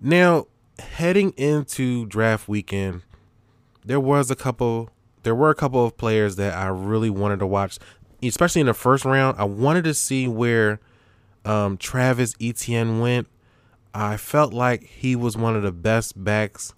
Now, 0.00 0.46
heading 0.78 1.30
into 1.30 2.06
draft 2.06 2.46
weekend, 2.46 3.02
there 3.84 3.98
was 3.98 4.30
a 4.30 4.36
couple 4.36 4.90
there 5.24 5.34
were 5.34 5.50
a 5.50 5.56
couple 5.56 5.84
of 5.84 5.96
players 5.96 6.36
that 6.36 6.56
I 6.56 6.68
really 6.68 7.10
wanted 7.10 7.40
to 7.40 7.48
watch, 7.48 7.80
especially 8.22 8.60
in 8.60 8.68
the 8.68 8.74
first 8.74 9.04
round. 9.04 9.40
I 9.40 9.44
wanted 9.44 9.82
to 9.82 9.94
see 9.94 10.28
where 10.28 10.78
um, 11.44 11.78
Travis 11.78 12.36
Etienne 12.40 13.00
went. 13.00 13.26
I 13.92 14.18
felt 14.18 14.52
like 14.52 14.84
he 14.84 15.16
was 15.16 15.36
one 15.36 15.56
of 15.56 15.64
the 15.64 15.72
best 15.72 16.22
backs 16.22 16.74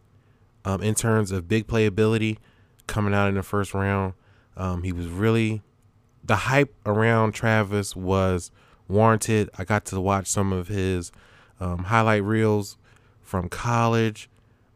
um, 0.64 0.83
in 0.83 0.95
terms 0.95 1.31
of 1.31 1.49
big 1.49 1.66
playability 1.66 2.38
coming 2.87 3.14
out 3.14 3.28
in 3.28 3.35
the 3.35 3.42
first 3.42 3.75
round. 3.75 4.14
Um, 4.57 4.83
he 4.83 4.92
was 4.92 5.07
really 5.07 5.62
the 6.25 6.37
hype 6.37 6.75
around 6.87 7.33
Travis 7.33 7.97
was 7.97 8.50
warranted. 8.88 9.50
I 9.59 9.64
got 9.64 9.85
to 9.87 10.00
watch 10.00 10.26
some 10.26 10.52
of 10.52 10.69
his 10.69 11.11
um, 11.61 11.85
highlight 11.85 12.23
reels 12.23 12.76
from 13.21 13.49
college. 13.49 14.28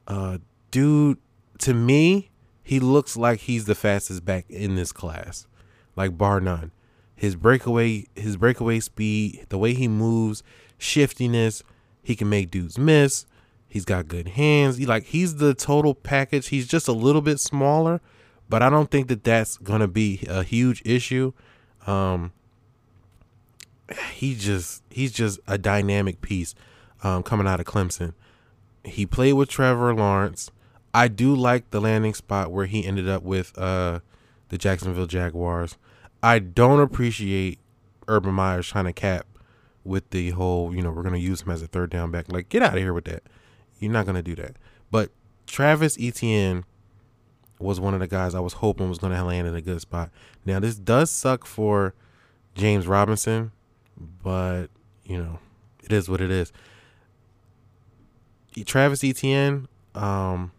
Uh, 0.06 0.38
dude, 0.70 1.18
to 1.58 1.74
me, 1.74 2.30
he 2.62 2.80
looks 2.80 3.16
like 3.16 3.40
he's 3.40 3.66
the 3.66 3.74
fastest 3.74 4.24
back 4.24 4.44
in 4.48 4.74
this 4.74 4.92
class, 4.92 5.46
like 5.94 6.18
bar 6.18 6.40
none. 6.40 6.72
His 7.14 7.36
breakaway, 7.36 8.06
his 8.14 8.36
breakaway 8.36 8.80
speed, 8.80 9.46
the 9.48 9.58
way 9.58 9.72
he 9.72 9.88
moves, 9.88 10.42
shiftiness, 10.78 11.62
he 12.02 12.14
can 12.14 12.28
make 12.28 12.50
dudes 12.50 12.78
miss. 12.78 13.26
He's 13.76 13.84
got 13.84 14.08
good 14.08 14.28
hands. 14.28 14.78
He 14.78 14.86
like 14.86 15.04
he's 15.04 15.36
the 15.36 15.52
total 15.52 15.94
package. 15.94 16.48
He's 16.48 16.66
just 16.66 16.88
a 16.88 16.92
little 16.92 17.20
bit 17.20 17.38
smaller, 17.38 18.00
but 18.48 18.62
I 18.62 18.70
don't 18.70 18.90
think 18.90 19.08
that 19.08 19.22
that's 19.22 19.58
gonna 19.58 19.86
be 19.86 20.24
a 20.30 20.42
huge 20.42 20.80
issue. 20.86 21.34
Um, 21.86 22.32
he 24.14 24.34
just 24.34 24.82
he's 24.88 25.12
just 25.12 25.40
a 25.46 25.58
dynamic 25.58 26.22
piece 26.22 26.54
um, 27.02 27.22
coming 27.22 27.46
out 27.46 27.60
of 27.60 27.66
Clemson. 27.66 28.14
He 28.82 29.04
played 29.04 29.34
with 29.34 29.50
Trevor 29.50 29.94
Lawrence. 29.94 30.50
I 30.94 31.08
do 31.08 31.34
like 31.34 31.70
the 31.70 31.78
landing 31.82 32.14
spot 32.14 32.50
where 32.50 32.64
he 32.64 32.82
ended 32.82 33.10
up 33.10 33.24
with 33.24 33.52
uh, 33.58 34.00
the 34.48 34.56
Jacksonville 34.56 35.04
Jaguars. 35.04 35.76
I 36.22 36.38
don't 36.38 36.80
appreciate 36.80 37.58
Urban 38.08 38.32
Meyer's 38.32 38.68
trying 38.68 38.86
to 38.86 38.94
cap 38.94 39.26
with 39.84 40.08
the 40.12 40.30
whole, 40.30 40.74
you 40.74 40.80
know, 40.80 40.90
we're 40.90 41.02
going 41.02 41.14
to 41.14 41.20
use 41.20 41.42
him 41.42 41.50
as 41.50 41.60
a 41.60 41.66
third 41.66 41.90
down 41.90 42.10
back. 42.10 42.32
Like, 42.32 42.48
get 42.48 42.62
out 42.62 42.72
of 42.72 42.80
here 42.80 42.94
with 42.94 43.04
that. 43.04 43.22
You're 43.78 43.92
not 43.92 44.06
to 44.16 44.22
do 44.22 44.34
that. 44.36 44.56
But 44.90 45.10
Travis 45.46 45.96
Etienne 46.00 46.64
was 47.58 47.80
one 47.80 47.94
of 47.94 48.00
the 48.00 48.06
guys 48.06 48.34
I 48.34 48.40
was 48.40 48.54
hoping 48.54 48.88
was 48.88 48.98
to 49.12 49.22
land 49.22 49.46
in 49.46 49.54
a 49.54 49.62
good 49.62 49.80
spot. 49.80 50.10
Now, 50.44 50.60
this 50.60 50.76
does 50.76 51.10
suck 51.10 51.46
for 51.46 51.94
James 52.54 52.86
Robinson, 52.86 53.52
but, 53.96 54.66
you 55.04 55.18
know, 55.18 55.38
it 55.82 55.92
is 55.92 56.08
what 56.08 56.20
it 56.20 56.30
is. 56.30 56.52
Travis 58.64 59.04
Etienne, 59.04 59.68
um, 59.94 60.52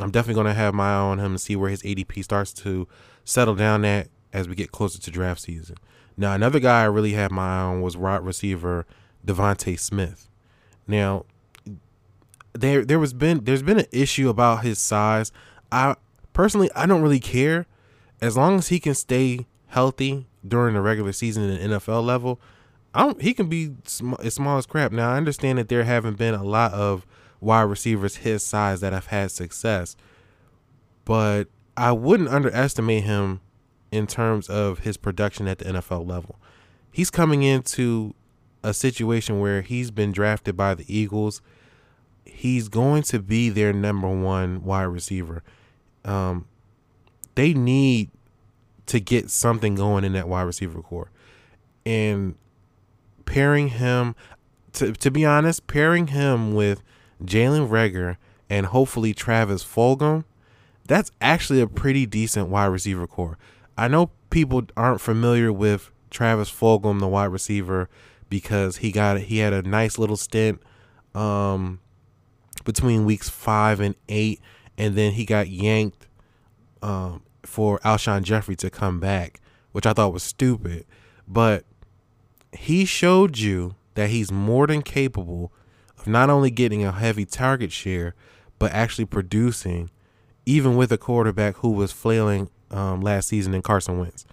I'm 0.00 0.10
definitely 0.10 0.34
to 0.52 0.58
have 0.58 0.74
my 0.74 0.92
eye 0.92 0.96
on 0.96 1.18
him 1.18 1.32
and 1.32 1.40
see 1.40 1.56
where 1.56 1.70
his 1.70 1.82
ADP 1.82 2.22
starts 2.24 2.52
to 2.54 2.88
settle 3.24 3.54
down 3.54 3.84
at 3.84 4.08
as 4.32 4.48
we 4.48 4.54
get 4.54 4.72
closer 4.72 5.00
to 5.00 5.10
draft 5.10 5.40
season. 5.40 5.76
Now, 6.16 6.32
another 6.32 6.60
guy 6.60 6.82
I 6.82 6.86
really 6.86 7.12
had 7.12 7.30
my 7.30 7.46
eye 7.46 7.62
on 7.62 7.80
was 7.80 7.96
wide 7.96 8.22
receiver 8.22 8.86
DeVonta 9.26 9.78
Smith. 9.78 10.28
Now, 10.86 11.24
there 12.54 12.84
there 12.84 12.98
was 12.98 13.12
been 13.12 13.44
there's 13.44 13.62
been 13.62 13.80
an 13.80 13.86
issue 13.92 14.28
about 14.28 14.64
his 14.64 14.78
size. 14.78 15.32
I 15.70 15.96
personally 16.32 16.70
I 16.74 16.86
don't 16.86 17.02
really 17.02 17.20
care 17.20 17.66
as 18.20 18.36
long 18.36 18.58
as 18.58 18.68
he 18.68 18.80
can 18.80 18.94
stay 18.94 19.46
healthy 19.66 20.26
during 20.46 20.74
the 20.74 20.80
regular 20.80 21.12
season 21.12 21.50
at 21.50 21.60
the 21.60 21.68
NFL 21.76 22.04
level. 22.04 22.40
I 22.94 23.02
don't, 23.02 23.20
he 23.20 23.34
can 23.34 23.48
be 23.48 23.72
sm- 23.84 24.14
as 24.22 24.34
small 24.34 24.56
as 24.56 24.66
crap. 24.66 24.92
Now 24.92 25.12
I 25.12 25.16
understand 25.16 25.58
that 25.58 25.68
there 25.68 25.84
haven't 25.84 26.16
been 26.16 26.34
a 26.34 26.44
lot 26.44 26.72
of 26.72 27.04
wide 27.40 27.62
receivers 27.62 28.16
his 28.16 28.44
size 28.44 28.80
that 28.80 28.92
have 28.92 29.06
had 29.06 29.30
success. 29.30 29.96
But 31.04 31.48
I 31.76 31.92
wouldn't 31.92 32.28
underestimate 32.28 33.04
him 33.04 33.40
in 33.90 34.06
terms 34.06 34.48
of 34.48 34.80
his 34.80 34.96
production 34.96 35.48
at 35.48 35.58
the 35.58 35.66
NFL 35.66 36.08
level. 36.08 36.36
He's 36.90 37.10
coming 37.10 37.42
into 37.42 38.14
a 38.62 38.72
situation 38.72 39.40
where 39.40 39.62
he's 39.62 39.90
been 39.90 40.12
drafted 40.12 40.56
by 40.56 40.74
the 40.74 40.84
Eagles. 40.88 41.42
He's 42.24 42.68
going 42.68 43.02
to 43.04 43.18
be 43.18 43.48
their 43.48 43.72
number 43.72 44.08
one 44.08 44.64
wide 44.64 44.84
receiver. 44.84 45.42
Um, 46.04 46.46
they 47.34 47.54
need 47.54 48.10
to 48.86 49.00
get 49.00 49.30
something 49.30 49.74
going 49.74 50.04
in 50.04 50.12
that 50.12 50.28
wide 50.28 50.42
receiver 50.42 50.82
core. 50.82 51.10
And 51.86 52.34
pairing 53.24 53.68
him, 53.68 54.14
to, 54.74 54.92
to 54.92 55.10
be 55.10 55.24
honest, 55.24 55.66
pairing 55.66 56.08
him 56.08 56.54
with 56.54 56.82
Jalen 57.22 57.68
Reagor, 57.68 58.16
and 58.50 58.66
hopefully 58.66 59.14
Travis 59.14 59.64
Fulgham, 59.64 60.24
that's 60.86 61.10
actually 61.20 61.60
a 61.60 61.66
pretty 61.66 62.06
decent 62.06 62.48
wide 62.48 62.66
receiver 62.66 63.06
core. 63.06 63.38
I 63.76 63.88
know 63.88 64.10
people 64.30 64.64
aren't 64.76 65.00
familiar 65.00 65.52
with 65.52 65.90
Travis 66.10 66.50
Fulgham, 66.50 67.00
the 67.00 67.08
wide 67.08 67.26
receiver, 67.26 67.88
because 68.28 68.78
he 68.78 68.92
got 68.92 69.18
he 69.20 69.38
had 69.38 69.52
a 69.52 69.62
nice 69.62 69.98
little 69.98 70.16
stint 70.16 70.60
um, 71.14 71.80
between 72.62 73.04
weeks 73.04 73.28
five 73.28 73.80
and 73.80 73.94
eight, 74.08 74.40
and 74.76 74.96
then 74.96 75.12
he 75.12 75.24
got 75.24 75.48
yanked 75.48 76.06
um, 76.82 77.22
for 77.42 77.78
Alshon 77.80 78.22
Jeffery 78.22 78.56
to 78.56 78.70
come 78.70 79.00
back, 79.00 79.40
which 79.72 79.86
I 79.86 79.92
thought 79.92 80.12
was 80.12 80.22
stupid. 80.22 80.84
But 81.26 81.64
he 82.52 82.84
showed 82.84 83.38
you 83.38 83.74
that 83.94 84.10
he's 84.10 84.30
more 84.30 84.66
than 84.66 84.82
capable 84.82 85.52
of 85.98 86.06
not 86.06 86.30
only 86.30 86.50
getting 86.50 86.84
a 86.84 86.92
heavy 86.92 87.24
target 87.24 87.72
share, 87.72 88.14
but 88.58 88.72
actually 88.72 89.06
producing, 89.06 89.90
even 90.46 90.76
with 90.76 90.92
a 90.92 90.98
quarterback 90.98 91.56
who 91.56 91.70
was 91.70 91.92
flailing 91.92 92.50
um, 92.70 93.00
last 93.00 93.28
season 93.28 93.54
in 93.54 93.62
Carson 93.62 93.98
Wentz. 93.98 94.24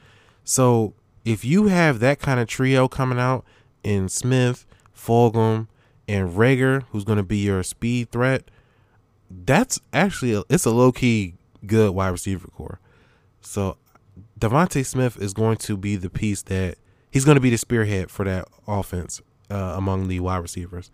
So 0.43 0.93
if 1.23 1.45
you 1.45 1.67
have 1.67 1.99
that 1.99 2.19
kind 2.19 2.39
of 2.39 2.47
trio 2.47 2.87
coming 2.87 3.19
out 3.19 3.45
in 3.83 4.09
Smith, 4.09 4.65
Fulgham, 4.95 5.67
and 6.11 6.29
Reagor, 6.29 6.83
who's 6.91 7.03
going 7.03 7.17
to 7.17 7.23
be 7.23 7.37
your 7.37 7.63
speed 7.63 8.11
threat, 8.11 8.49
that's 9.29 9.79
actually 9.93 10.33
a, 10.33 10.43
it's 10.49 10.65
a 10.65 10.71
low 10.71 10.91
key 10.91 11.35
good 11.65 11.91
wide 11.91 12.09
receiver 12.09 12.47
core. 12.47 12.79
So 13.41 13.77
DeVonta 14.39 14.85
Smith 14.85 15.19
is 15.21 15.33
going 15.33 15.57
to 15.57 15.77
be 15.77 15.95
the 15.95 16.09
piece 16.09 16.41
that 16.43 16.77
he's 17.09 17.25
going 17.25 17.35
to 17.35 17.41
be 17.41 17.49
the 17.49 17.57
spearhead 17.57 18.11
for 18.11 18.25
that 18.25 18.47
offense 18.67 19.21
uh, 19.49 19.73
among 19.75 20.07
the 20.07 20.19
wide 20.19 20.37
receivers 20.37 20.91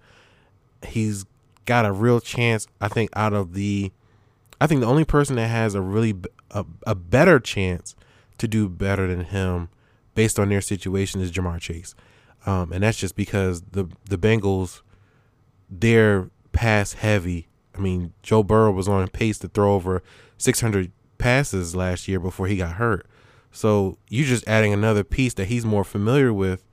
he's 0.86 1.26
got 1.66 1.86
a 1.86 1.92
real 1.92 2.20
chance. 2.20 2.68
I 2.82 2.88
think 2.88 3.10
out 3.16 3.34
of 3.34 3.54
the, 3.54 3.92
I 4.60 4.68
think 4.68 4.82
the 4.82 4.88
only 4.88 5.06
person 5.06 5.36
that 5.38 5.48
has 5.48 5.76
a 5.76 5.82
really 5.82 6.16
a, 6.52 6.66
a 6.86 6.96
better 6.96 7.40
chance 7.40 7.96
to 8.38 8.48
do 8.48 8.70
better 8.70 9.08
than 9.08 9.26
him, 9.26 9.70
based 10.16 10.40
on 10.40 10.50
their 10.50 10.62
situation, 10.62 11.22
is 11.22 11.32
Ja'Marr 11.32 11.60
Chase, 11.60 11.96
um, 12.46 12.72
and 12.72 12.84
that's 12.84 12.98
just 12.98 13.16
because 13.16 13.62
the 13.72 13.88
the 14.06 14.18
Bengals, 14.18 14.82
they're 15.70 16.30
pass 16.52 16.94
heavy. 16.94 17.48
I 17.76 17.80
mean, 17.80 18.14
Joe 18.24 18.44
Burrow 18.44 18.72
was 18.72 18.88
on 18.88 19.08
pace 19.10 19.38
to 19.40 19.48
throw 19.48 19.76
over 19.76 20.02
600 20.38 20.92
passes 21.18 21.76
last 21.76 22.08
year 22.08 22.20
before 22.20 22.48
he 22.48 22.58
got 22.58 22.74
hurt. 22.74 23.06
So 23.52 23.98
you're 24.10 24.26
just 24.26 24.48
adding 24.48 24.74
another 24.74 25.04
piece 25.04 25.34
that 25.36 25.46
he's 25.46 25.66
more 25.66 25.84
familiar 25.84 26.34
with 26.34 26.64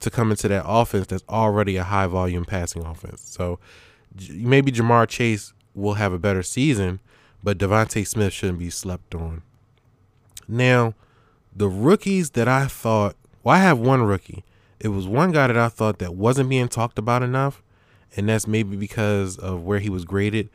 to 0.00 0.10
come 0.10 0.30
into 0.30 0.48
that 0.48 0.64
offense 0.66 1.06
that's 1.06 1.24
already 1.28 1.76
a 1.76 1.84
high 1.84 2.06
volume 2.06 2.44
passing 2.44 2.84
offense. 2.84 3.22
So 3.22 3.58
maybe 4.30 4.72
Ja'Marr 4.72 5.08
Chase 5.08 5.52
will 5.74 5.94
have 5.94 6.12
a 6.12 6.18
better 6.18 6.42
season, 6.42 7.00
but 7.42 7.58
DeVonta 7.58 8.06
Smith 8.06 8.32
shouldn't 8.32 8.58
be 8.58 8.70
slept 8.70 9.14
on. 9.14 9.42
Now, 10.48 10.94
the 11.54 11.68
rookies 11.68 12.30
that 12.30 12.48
I 12.48 12.66
thought, 12.66 13.16
well, 13.42 13.56
I 13.56 13.58
have 13.58 13.78
one 13.78 14.02
rookie. 14.02 14.44
It 14.80 14.88
was 14.88 15.06
one 15.06 15.32
guy 15.32 15.46
that 15.46 15.56
I 15.56 15.68
thought 15.68 15.98
that 16.00 16.14
wasn't 16.14 16.50
being 16.50 16.68
talked 16.68 16.98
about 16.98 17.22
enough, 17.22 17.62
and 18.16 18.28
that's 18.28 18.46
maybe 18.46 18.76
because 18.76 19.38
of 19.38 19.62
where 19.62 19.78
he 19.78 19.88
was 19.88 20.04
graded. 20.04 20.50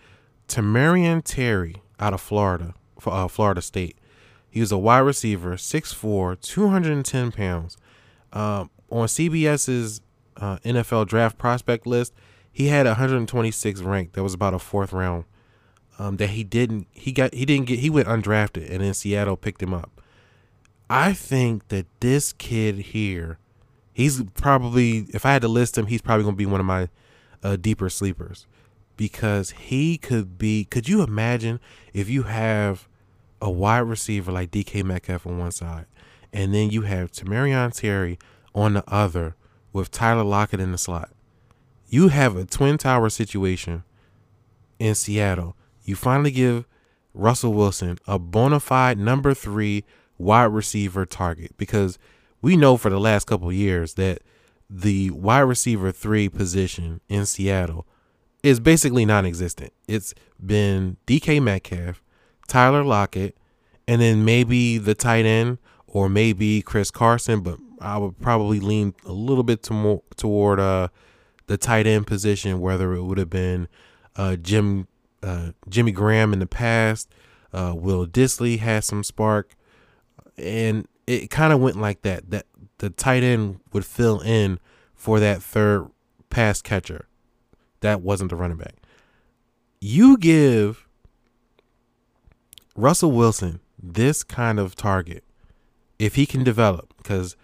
Tamorrion 0.48 1.22
Terry 1.24 1.82
out 2.00 2.14
of 2.14 2.22
Florida, 2.22 2.74
uh, 3.06 3.28
Florida 3.28 3.62
State. 3.62 3.98
He 4.50 4.60
was 4.60 4.72
a 4.72 4.78
wide 4.78 5.00
receiver, 5.00 5.56
6'4", 5.56 6.40
210 6.42 7.32
pounds. 7.32 7.78
Um, 8.34 8.70
on 8.90 9.08
CBS's 9.08 10.02
uh, 10.38 10.58
NFL 10.60 11.08
draft 11.08 11.38
prospect 11.38 11.86
list, 11.86 12.14
he 12.52 12.68
had 12.68 12.86
126 12.86 13.82
ranked. 13.82 14.14
That 14.14 14.24
was 14.24 14.34
about 14.34 14.54
a 14.54 14.60
fourth 14.60 14.94
round. 14.94 15.26
Um, 16.00 16.18
that 16.18 16.30
he 16.30 16.44
didn't 16.44 16.88
he 16.92 17.12
got 17.12 17.34
he 17.34 17.44
didn't 17.44 17.66
get 17.66 17.80
he 17.80 17.90
went 17.90 18.08
undrafted 18.08 18.70
and 18.70 18.82
then 18.82 18.94
Seattle 18.94 19.36
picked 19.36 19.64
him 19.64 19.74
up. 19.74 20.00
I 20.92 21.14
think 21.14 21.70
that 21.70 21.88
this 22.02 22.34
kid 22.34 22.76
here, 22.78 23.40
he's 23.94 24.24
probably 24.36 25.08
if 25.10 25.26
I 25.26 25.34
had 25.34 25.42
to 25.42 25.48
list 25.48 25.76
him, 25.76 25.88
he's 25.88 26.04
probably 26.04 26.24
gonna 26.24 26.36
be 26.36 26.46
one 26.46 26.60
of 26.60 26.68
my 26.68 26.90
uh, 27.44 27.56
deeper 27.56 27.90
sleepers 27.90 28.48
because 28.96 29.52
he 29.52 29.98
could 29.98 30.38
be. 30.38 30.66
Could 30.66 30.90
you 30.90 31.02
imagine 31.02 31.60
if 31.94 32.10
you 32.10 32.24
have 32.24 32.88
a 33.42 33.50
wide 33.50 33.80
receiver 33.80 34.32
like 34.32 34.52
DK 34.52 34.84
Metcalf 34.84 35.26
on 35.28 35.38
one 35.38 35.52
side, 35.52 35.86
and 36.34 36.54
then 36.54 36.70
you 36.70 36.84
have 36.84 37.12
Tamorrion 37.12 37.74
Terry 37.74 38.18
on 38.54 38.74
the 38.74 38.84
other 38.88 39.36
with 39.72 39.92
Tyler 39.92 40.24
Lockett 40.24 40.60
in 40.60 40.72
the 40.72 40.78
slot? 40.78 41.12
You 41.90 42.10
have 42.10 42.36
a 42.36 42.46
twin 42.46 42.78
tower 42.78 43.10
situation 43.10 43.84
in 44.80 44.96
Seattle. 44.96 45.56
You 45.84 45.96
finally 45.96 46.32
give 46.32 46.66
Russell 47.14 47.54
Wilson 47.54 47.98
a 48.08 48.20
bona 48.20 48.60
fide 48.60 48.98
number 48.98 49.34
three 49.34 49.86
wide 50.18 50.46
receiver 50.46 51.06
target 51.06 51.56
because 51.58 51.98
we 52.42 52.58
know 52.58 52.78
for 52.78 52.90
the 52.90 53.00
last 53.00 53.26
couple 53.26 53.52
years 53.52 53.96
that 53.96 54.22
the 54.70 55.12
wide 55.12 55.40
receiver 55.42 55.92
three 55.92 56.30
position 56.30 57.02
in 57.08 57.26
Seattle 57.26 57.86
is 58.44 58.60
basically 58.60 59.06
non 59.06 59.26
existent. 59.26 59.74
It's 59.88 60.14
been 60.44 60.98
DK 61.08 61.42
Metcalf, 61.42 62.02
Tyler 62.48 62.84
Lockett, 62.84 63.38
and 63.88 64.02
then 64.02 64.26
maybe 64.26 64.78
the 64.78 64.96
tight 64.96 65.26
end 65.26 65.58
or 65.88 66.10
maybe 66.10 66.62
Chris 66.62 66.92
Carson, 66.92 67.42
but 67.42 67.58
I 67.80 67.98
would 67.98 68.20
probably 68.20 68.60
lean 68.60 68.94
a 69.06 69.12
little 69.12 69.44
bit 69.44 69.64
to 69.64 69.74
more 69.74 70.02
toward 70.16 70.60
uh, 70.60 70.90
the 71.48 71.58
tight 71.58 71.88
end 71.88 72.08
position, 72.08 72.60
whether 72.60 72.94
it 72.94 73.04
would 73.04 73.18
have 73.18 73.30
been 73.30 73.68
uh, 74.16 74.36
Jim 74.36 74.88
uh, 75.24 75.52
Jimmy 75.70 75.92
Graham 75.92 76.34
in 76.34 76.40
the 76.40 76.48
past. 76.48 77.14
Uh, 77.54 77.74
Will 77.76 78.06
Dissly 78.06 78.60
had 78.60 78.84
some 78.84 79.04
spark, 79.04 79.56
and 80.38 80.88
it 81.08 81.30
kind 81.30 81.54
of 81.54 81.60
went 81.62 81.78
like 81.78 82.02
that. 82.02 82.30
That 82.30 82.46
the 82.80 82.90
tight 82.90 83.24
end 83.24 83.60
would 83.74 83.86
fill 83.86 84.20
in 84.20 84.60
for 84.96 85.20
that 85.20 85.42
third 85.42 85.88
pass 86.30 86.62
catcher. 86.62 87.08
That 87.82 88.02
wasn't 88.02 88.30
the 88.30 88.36
running 88.36 88.58
back. 88.58 88.76
You 89.80 90.18
give 90.18 90.88
Russell 92.76 93.12
Wilson 93.12 93.60
this 93.82 94.24
kind 94.24 94.60
of 94.60 94.76
target 94.76 95.24
if 96.00 96.16
he 96.16 96.26
can 96.26 96.44
develop, 96.44 96.94
because 96.98 97.36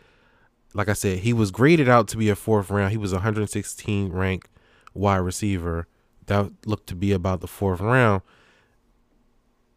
like 0.73 0.89
I 0.89 0.93
said, 0.93 1.19
he 1.19 1.33
was 1.33 1.51
graded 1.51 1.87
out 1.87 2.07
to 2.09 2.17
be 2.17 2.29
a 2.29 2.35
fourth 2.35 2.69
round. 2.69 2.91
He 2.91 2.97
was 2.97 3.13
116 3.13 4.11
ranked 4.11 4.49
wide 4.93 5.17
receiver. 5.17 5.87
That 6.25 6.51
looked 6.65 6.87
to 6.87 6.95
be 6.95 7.11
about 7.11 7.41
the 7.41 7.47
fourth 7.47 7.79
round. 7.79 8.21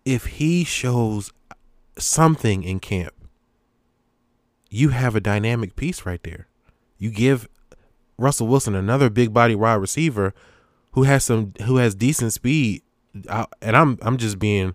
If 0.05 0.27
he 0.27 0.65
shows 0.65 1.33
something 1.99 2.63
in 2.63 2.81
camp, 2.81 3.13
you 4.77 4.91
have 4.91 5.17
a 5.17 5.21
dynamic 5.21 5.75
piece 5.75 6.05
right 6.05 6.23
there. 6.23 6.49
You 6.99 7.11
give 7.11 7.49
Russell 8.19 8.47
Wilson 8.47 8.75
another 8.75 9.09
big 9.09 9.33
body 9.33 9.55
wide 9.55 9.75
receiver 9.75 10.35
who 10.93 11.05
has 11.05 11.25
some 11.25 11.55
who 11.63 11.79
has 11.79 11.95
decent 11.95 12.35
speed, 12.35 12.83
and 13.63 13.77
I'm 13.77 13.99
I'm 14.03 14.19
just 14.19 14.39
being 14.39 14.75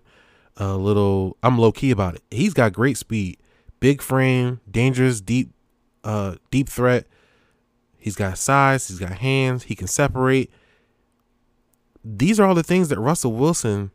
a 0.56 0.76
little 0.76 1.36
I'm 1.42 1.56
low 1.56 1.70
key 1.70 1.92
about 1.92 2.16
it. 2.16 2.22
He's 2.30 2.52
got 2.52 2.72
great 2.72 2.96
speed, 2.96 3.38
big 3.78 4.02
frame, 4.02 4.60
dangerous, 4.68 5.20
deep, 5.20 5.50
uh, 6.02 6.34
deep 6.50 6.68
threat. 6.68 7.06
He's 7.96 8.16
got 8.16 8.38
size. 8.38 8.88
He's 8.88 8.98
got 8.98 9.12
hands. 9.12 9.64
He 9.64 9.76
can 9.76 9.86
separate. 9.86 10.50
These 12.04 12.40
are 12.40 12.46
all 12.46 12.56
the 12.56 12.64
things 12.64 12.88
that 12.88 12.98
Russell 12.98 13.34
Wilson 13.34 13.92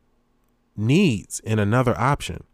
needs 0.77 1.41
in 1.41 1.59
another 1.59 1.97
option. 1.99 2.45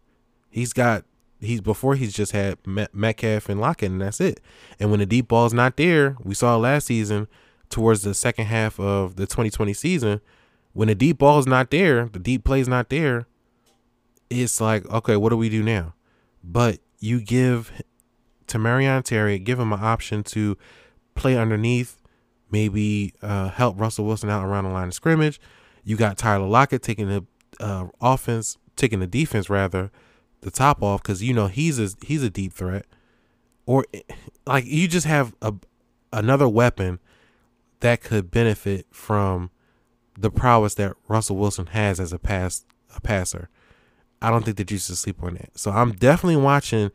He's 0.50 0.72
got 0.72 1.04
he's 1.44 1.60
before 1.60 1.94
he's 1.94 2.12
just 2.12 2.32
had 2.32 2.58
Metcalf 2.66 3.48
and 3.48 3.60
Lockett, 3.60 3.90
and 3.90 4.00
that's 4.00 4.20
it. 4.20 4.40
And 4.78 4.90
when 4.90 5.00
the 5.00 5.06
deep 5.06 5.28
ball's 5.28 5.54
not 5.54 5.76
there, 5.76 6.16
we 6.22 6.34
saw 6.34 6.56
last 6.56 6.86
season 6.86 7.28
towards 7.70 8.02
the 8.02 8.14
second 8.14 8.46
half 8.46 8.78
of 8.78 9.16
the 9.16 9.26
2020 9.26 9.72
season, 9.72 10.20
when 10.72 10.88
the 10.88 10.94
deep 10.94 11.18
ball's 11.18 11.46
not 11.46 11.70
there, 11.70 12.06
the 12.12 12.18
deep 12.18 12.44
play's 12.44 12.68
not 12.68 12.88
there, 12.88 13.26
it's 14.30 14.60
like, 14.60 14.86
okay, 14.90 15.16
what 15.16 15.30
do 15.30 15.36
we 15.36 15.48
do 15.48 15.62
now? 15.62 15.94
But 16.42 16.80
you 16.98 17.20
give 17.20 17.72
Tamorrion 18.46 19.04
Terry, 19.04 19.38
give 19.38 19.58
him 19.58 19.72
an 19.72 19.80
option 19.82 20.22
to 20.24 20.56
play 21.14 21.36
underneath, 21.36 22.00
maybe 22.50 23.14
uh, 23.22 23.50
help 23.50 23.80
Russell 23.80 24.04
Wilson 24.04 24.30
out 24.30 24.44
around 24.44 24.64
the 24.64 24.70
line 24.70 24.88
of 24.88 24.94
scrimmage. 24.94 25.40
You 25.84 25.96
got 25.96 26.18
Tyler 26.18 26.46
Lockett 26.46 26.82
taking 26.82 27.08
the 27.08 27.24
uh, 27.60 27.86
offense, 28.00 28.58
taking 28.76 29.00
the 29.00 29.06
defense 29.06 29.48
rather, 29.48 29.90
the 30.44 30.50
top 30.50 30.82
off 30.82 31.02
because 31.02 31.22
you 31.22 31.34
know 31.34 31.48
he's 31.48 31.80
a 31.80 31.88
he's 32.06 32.22
a 32.22 32.30
deep 32.30 32.52
threat, 32.52 32.86
or 33.66 33.84
like 34.46 34.64
you 34.66 34.86
just 34.86 35.06
have 35.06 35.34
a 35.42 35.54
another 36.12 36.48
weapon 36.48 37.00
that 37.80 38.02
could 38.02 38.30
benefit 38.30 38.86
from 38.90 39.50
the 40.18 40.30
prowess 40.30 40.74
that 40.74 40.94
Russell 41.08 41.36
Wilson 41.36 41.66
has 41.66 41.98
as 41.98 42.12
a 42.12 42.18
pass 42.18 42.64
a 42.94 43.00
passer. 43.00 43.48
I 44.22 44.30
don't 44.30 44.44
think 44.44 44.56
that 44.58 44.70
you 44.70 44.78
should 44.78 44.96
sleep 44.96 45.22
on 45.22 45.34
that. 45.34 45.58
So 45.58 45.70
I'm 45.70 45.92
definitely 45.92 46.36
watching 46.36 46.90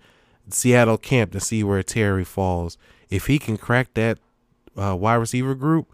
Seattle 0.50 0.98
camp 0.98 1.32
to 1.34 1.40
see 1.40 1.64
where 1.64 1.84
Terry 1.84 2.24
falls. 2.24 2.78
If 3.10 3.28
he 3.28 3.38
can 3.38 3.58
crack 3.58 3.94
that 3.96 4.20
uh, 4.78 4.96
wide 4.96 5.16
receiver 5.16 5.54
group, 5.56 5.92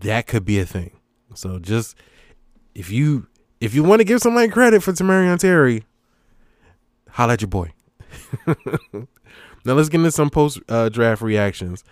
that 0.00 0.26
could 0.26 0.44
be 0.44 0.58
a 0.58 0.66
thing. 0.66 0.98
So 1.34 1.58
just 1.58 1.96
if 2.74 2.90
you 2.90 3.26
if 3.60 3.74
you 3.74 3.82
want 3.82 4.00
to 4.00 4.04
give 4.04 4.20
somebody 4.20 4.48
credit 4.48 4.82
for 4.82 4.92
Tamorrion 4.92 5.38
Terry, 5.38 5.84
holla 7.16 7.32
at 7.32 7.40
your 7.40 7.48
boy. 7.48 7.72
now 8.46 8.54
let's 9.64 9.88
get 9.88 9.98
into 9.98 10.10
some 10.10 10.28
post 10.28 10.60
uh, 10.68 10.90
draft 10.90 11.22
reactions. 11.22 11.82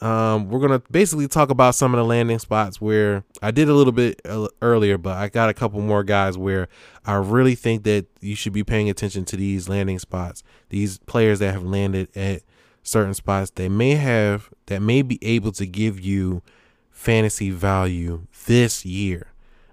Um, 0.00 0.48
we're 0.50 0.60
gonna 0.60 0.82
basically 0.90 1.26
talk 1.26 1.50
about 1.50 1.74
some 1.74 1.94
of 1.94 1.98
the 1.98 2.04
landing 2.04 2.38
spots 2.38 2.80
where 2.80 3.24
I 3.42 3.50
did 3.50 3.68
a 3.68 3.74
little 3.74 3.94
bit 3.94 4.20
earlier, 4.62 4.98
but 4.98 5.16
I 5.16 5.28
got 5.28 5.48
a 5.48 5.54
couple 5.54 5.80
more 5.80 6.04
guys 6.04 6.36
where 6.36 6.68
I 7.06 7.14
really 7.14 7.54
think 7.54 7.82
that 7.84 8.06
you 8.20 8.36
should 8.36 8.52
be 8.52 8.62
paying 8.62 8.90
attention 8.90 9.24
to 9.24 9.36
these 9.36 9.68
landing 9.68 9.98
spots. 9.98 10.44
These 10.68 10.98
players 10.98 11.38
that 11.38 11.52
have 11.52 11.64
landed 11.64 12.14
at 12.14 12.42
certain 12.82 13.14
spots, 13.14 13.50
they 13.50 13.68
may 13.68 13.92
have 13.92 14.50
that 14.66 14.82
may 14.82 15.00
be 15.00 15.18
able 15.22 15.50
to 15.52 15.66
give 15.66 15.98
you 15.98 16.42
fantasy 16.90 17.50
value 17.50 18.26
this 18.46 18.84
year. 18.84 19.28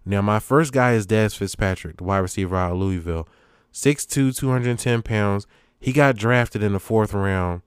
Now, 0.06 0.22
my 0.22 0.40
first 0.40 0.72
guy 0.72 0.94
is 0.94 1.06
Dez 1.06 1.36
Fitzpatrick, 1.36 1.98
the 1.98 2.06
wide 2.06 2.20
receiver 2.20 2.56
out 2.56 2.72
of 2.72 2.78
Louisville. 2.78 3.28
6'2, 3.76 4.36
210 4.36 5.02
pounds. 5.02 5.46
He 5.82 5.92
got 5.92 6.16
drafted 6.16 6.64
in 6.64 6.72
the 6.72 6.80
fourth 6.80 7.14
round 7.14 7.62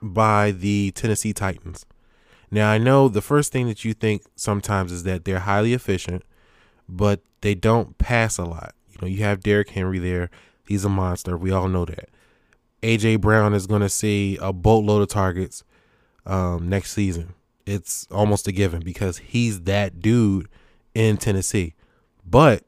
by 0.00 0.52
the 0.52 0.90
Tennessee 0.92 1.34
Titans. 1.34 1.84
Now, 2.50 2.70
I 2.70 2.78
know 2.78 3.08
the 3.08 3.20
first 3.20 3.52
thing 3.52 3.66
that 3.68 3.84
you 3.84 3.92
think 3.92 4.22
sometimes 4.36 4.90
is 4.90 5.02
that 5.02 5.26
they're 5.26 5.40
highly 5.40 5.74
efficient, 5.74 6.22
but 6.88 7.20
they 7.42 7.54
don't 7.54 7.98
pass 7.98 8.38
a 8.38 8.44
lot. 8.44 8.74
You 8.90 8.96
know, 9.02 9.08
you 9.08 9.22
have 9.22 9.42
Derrick 9.42 9.68
Henry 9.68 9.98
there. 9.98 10.30
He's 10.66 10.84
a 10.84 10.88
monster. 10.88 11.36
We 11.36 11.50
all 11.50 11.68
know 11.68 11.84
that. 11.84 12.08
AJ 12.82 13.20
Brown 13.20 13.52
is 13.52 13.66
going 13.66 13.82
to 13.82 13.90
see 13.90 14.38
a 14.40 14.52
boatload 14.52 15.02
of 15.02 15.08
targets 15.08 15.62
um, 16.24 16.70
next 16.70 16.92
season. 16.92 17.34
It's 17.66 18.06
almost 18.10 18.48
a 18.48 18.52
given 18.52 18.80
because 18.80 19.18
he's 19.18 19.62
that 19.62 20.00
dude 20.00 20.48
in 20.94 21.18
Tennessee. 21.18 21.74
But 22.24 22.64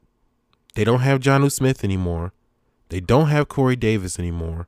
they 0.75 0.83
don't 0.83 1.01
have 1.01 1.19
Jonnu 1.19 1.51
Smith 1.51 1.83
anymore. 1.83 2.33
They 2.89 2.99
don't 2.99 3.27
have 3.27 3.47
Corey 3.47 3.75
Davis 3.75 4.19
anymore. 4.19 4.67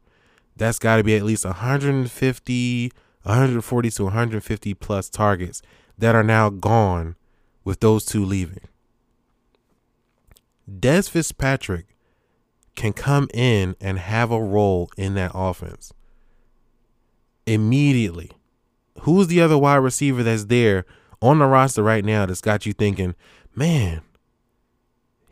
That's 0.56 0.80
got 0.80 0.98
to 0.98 1.04
be 1.04 1.16
at 1.16 1.24
least 1.24 1.46
150, 1.46 2.92
140 3.24 3.90
to 3.92 4.04
150 4.04 4.74
plus 4.76 5.10
targets 5.10 5.62
that 5.98 6.16
are 6.16 6.24
now 6.24 6.50
gone 6.50 7.16
with 7.64 7.80
those 7.80 8.06
two 8.06 8.24
leaving. 8.26 8.68
Dez 10.70 11.10
Fitzpatrick 11.10 11.96
can 12.76 12.94
come 12.94 13.28
in 13.34 13.76
and 13.82 14.00
have 14.00 14.32
a 14.32 14.42
role 14.42 14.90
in 14.98 15.16
that 15.16 15.32
offense 15.34 15.94
immediately. 17.46 18.32
Who's 19.02 19.28
the 19.28 19.42
other 19.42 19.58
wide 19.58 19.78
receiver 19.78 20.24
that's 20.24 20.46
there 20.46 20.86
on 21.22 21.40
the 21.40 21.46
roster 21.46 21.84
right 21.84 22.06
now 22.06 22.26
that's 22.26 22.42
got 22.42 22.66
you 22.66 22.74
thinking, 22.74 23.16
man, 23.56 24.02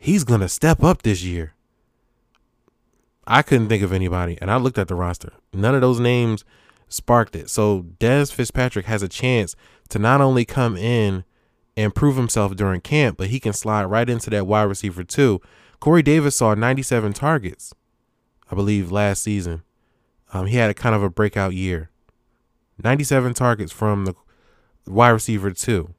he's 0.00 0.24
going 0.24 0.40
to 0.40 0.48
step 0.48 0.82
up 0.82 1.02
this 1.02 1.22
year? 1.22 1.54
I 3.26 3.42
couldn't 3.42 3.68
think 3.68 3.84
of 3.84 3.92
anybody, 3.92 4.36
and 4.40 4.50
I 4.50 4.56
looked 4.56 4.78
at 4.78 4.88
the 4.88 4.96
roster. 4.96 5.34
None 5.52 5.74
of 5.74 5.82
those 5.82 6.00
names 6.00 6.44
sparked 6.88 7.36
it. 7.36 7.48
So 7.48 7.82
Dez 8.00 8.32
Fitzpatrick 8.32 8.86
has 8.86 9.02
a 9.02 9.08
chance 9.08 9.54
to 9.90 10.00
not 10.00 10.20
only 10.20 10.44
come 10.44 10.76
in 10.76 11.22
and 11.76 11.94
prove 11.94 12.16
himself 12.16 12.56
during 12.56 12.80
camp, 12.80 13.18
but 13.18 13.28
he 13.28 13.38
can 13.38 13.52
slide 13.52 13.84
right 13.84 14.10
into 14.10 14.30
that 14.30 14.46
wide 14.46 14.64
receiver 14.64 15.04
too. 15.04 15.40
Corey 15.78 16.02
Davis 16.02 16.36
saw 16.36 16.54
97 16.54 17.12
targets, 17.12 17.72
I 18.50 18.54
believe, 18.54 18.90
last 18.90 19.22
season. 19.22 19.62
Um, 20.32 20.46
he 20.46 20.56
had 20.56 20.70
a 20.70 20.74
kind 20.74 20.94
of 20.94 21.02
a 21.02 21.10
breakout 21.10 21.54
year. 21.54 21.90
97 22.82 23.34
targets 23.34 23.70
from 23.70 24.06
the 24.06 24.14
wide 24.86 25.10
receiver 25.10 25.52
too. 25.52 25.94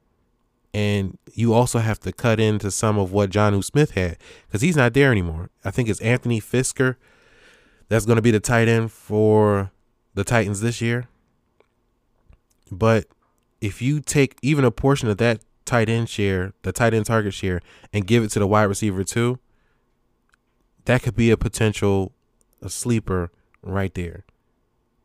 And 0.74 1.18
you 1.34 1.52
also 1.52 1.80
have 1.80 2.00
to 2.00 2.12
cut 2.12 2.40
into 2.40 2.70
some 2.70 2.98
of 2.98 3.12
what 3.12 3.30
Jonnu 3.30 3.62
Smith 3.62 3.92
had 3.92 4.16
because 4.46 4.62
he's 4.62 4.76
not 4.76 4.94
there 4.94 5.12
anymore. 5.12 5.50
I 5.64 5.70
think 5.70 5.88
it's 5.88 6.00
Anthony 6.00 6.40
Firkser 6.40 6.96
that's 7.88 8.06
going 8.06 8.16
to 8.16 8.22
be 8.22 8.30
the 8.30 8.40
tight 8.40 8.68
end 8.68 8.90
for 8.90 9.70
the 10.14 10.24
Titans 10.24 10.60
this 10.60 10.80
year. 10.80 11.08
But 12.70 13.06
if 13.60 13.82
you 13.82 14.00
take 14.00 14.38
even 14.40 14.64
a 14.64 14.70
portion 14.70 15.08
of 15.08 15.18
that 15.18 15.40
tight 15.66 15.90
end 15.90 16.08
share, 16.08 16.54
the 16.62 16.72
tight 16.72 16.94
end 16.94 17.06
target 17.06 17.34
share, 17.34 17.60
and 17.92 18.06
give 18.06 18.24
it 18.24 18.30
to 18.30 18.38
the 18.38 18.46
wide 18.46 18.64
receiver 18.64 19.04
too, 19.04 19.38
that 20.86 21.02
could 21.02 21.14
be 21.14 21.30
a 21.30 21.36
potential 21.36 22.12
a 22.62 22.70
sleeper 22.70 23.30
right 23.62 23.92
there. 23.94 24.24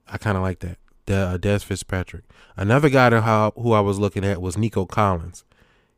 I 0.08 0.17
kind 0.17 0.38
of 0.38 0.43
like 0.43 0.60
that. 0.60 0.77
De, 1.06 1.15
uh, 1.15 1.38
Dez 1.38 1.63
Fitzpatrick. 1.63 2.23
Another 2.56 2.89
guy 2.89 3.10
to 3.10 3.21
how, 3.21 3.51
who 3.56 3.73
I 3.73 3.80
was 3.80 3.99
looking 3.99 4.23
at 4.23 4.41
was 4.41 4.58
Nico 4.58 4.86
Collins. 4.86 5.43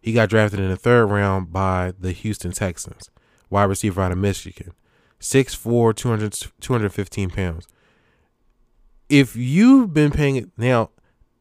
He 0.01 0.13
got 0.13 0.29
drafted 0.29 0.59
in 0.59 0.69
the 0.69 0.77
third 0.77 1.07
round 1.07 1.51
by 1.51 1.93
the 1.99 2.11
Houston 2.11 2.51
Texans, 2.51 3.09
wide 3.49 3.65
receiver 3.65 4.01
out 4.01 4.11
of 4.11 4.17
Michigan. 4.17 4.73
6'4, 5.19 5.95
200, 5.95 6.47
215 6.61 7.29
pounds. 7.29 7.67
If 9.09 9.35
you've 9.35 9.93
been 9.93 10.11
paying 10.11 10.51
now, 10.57 10.91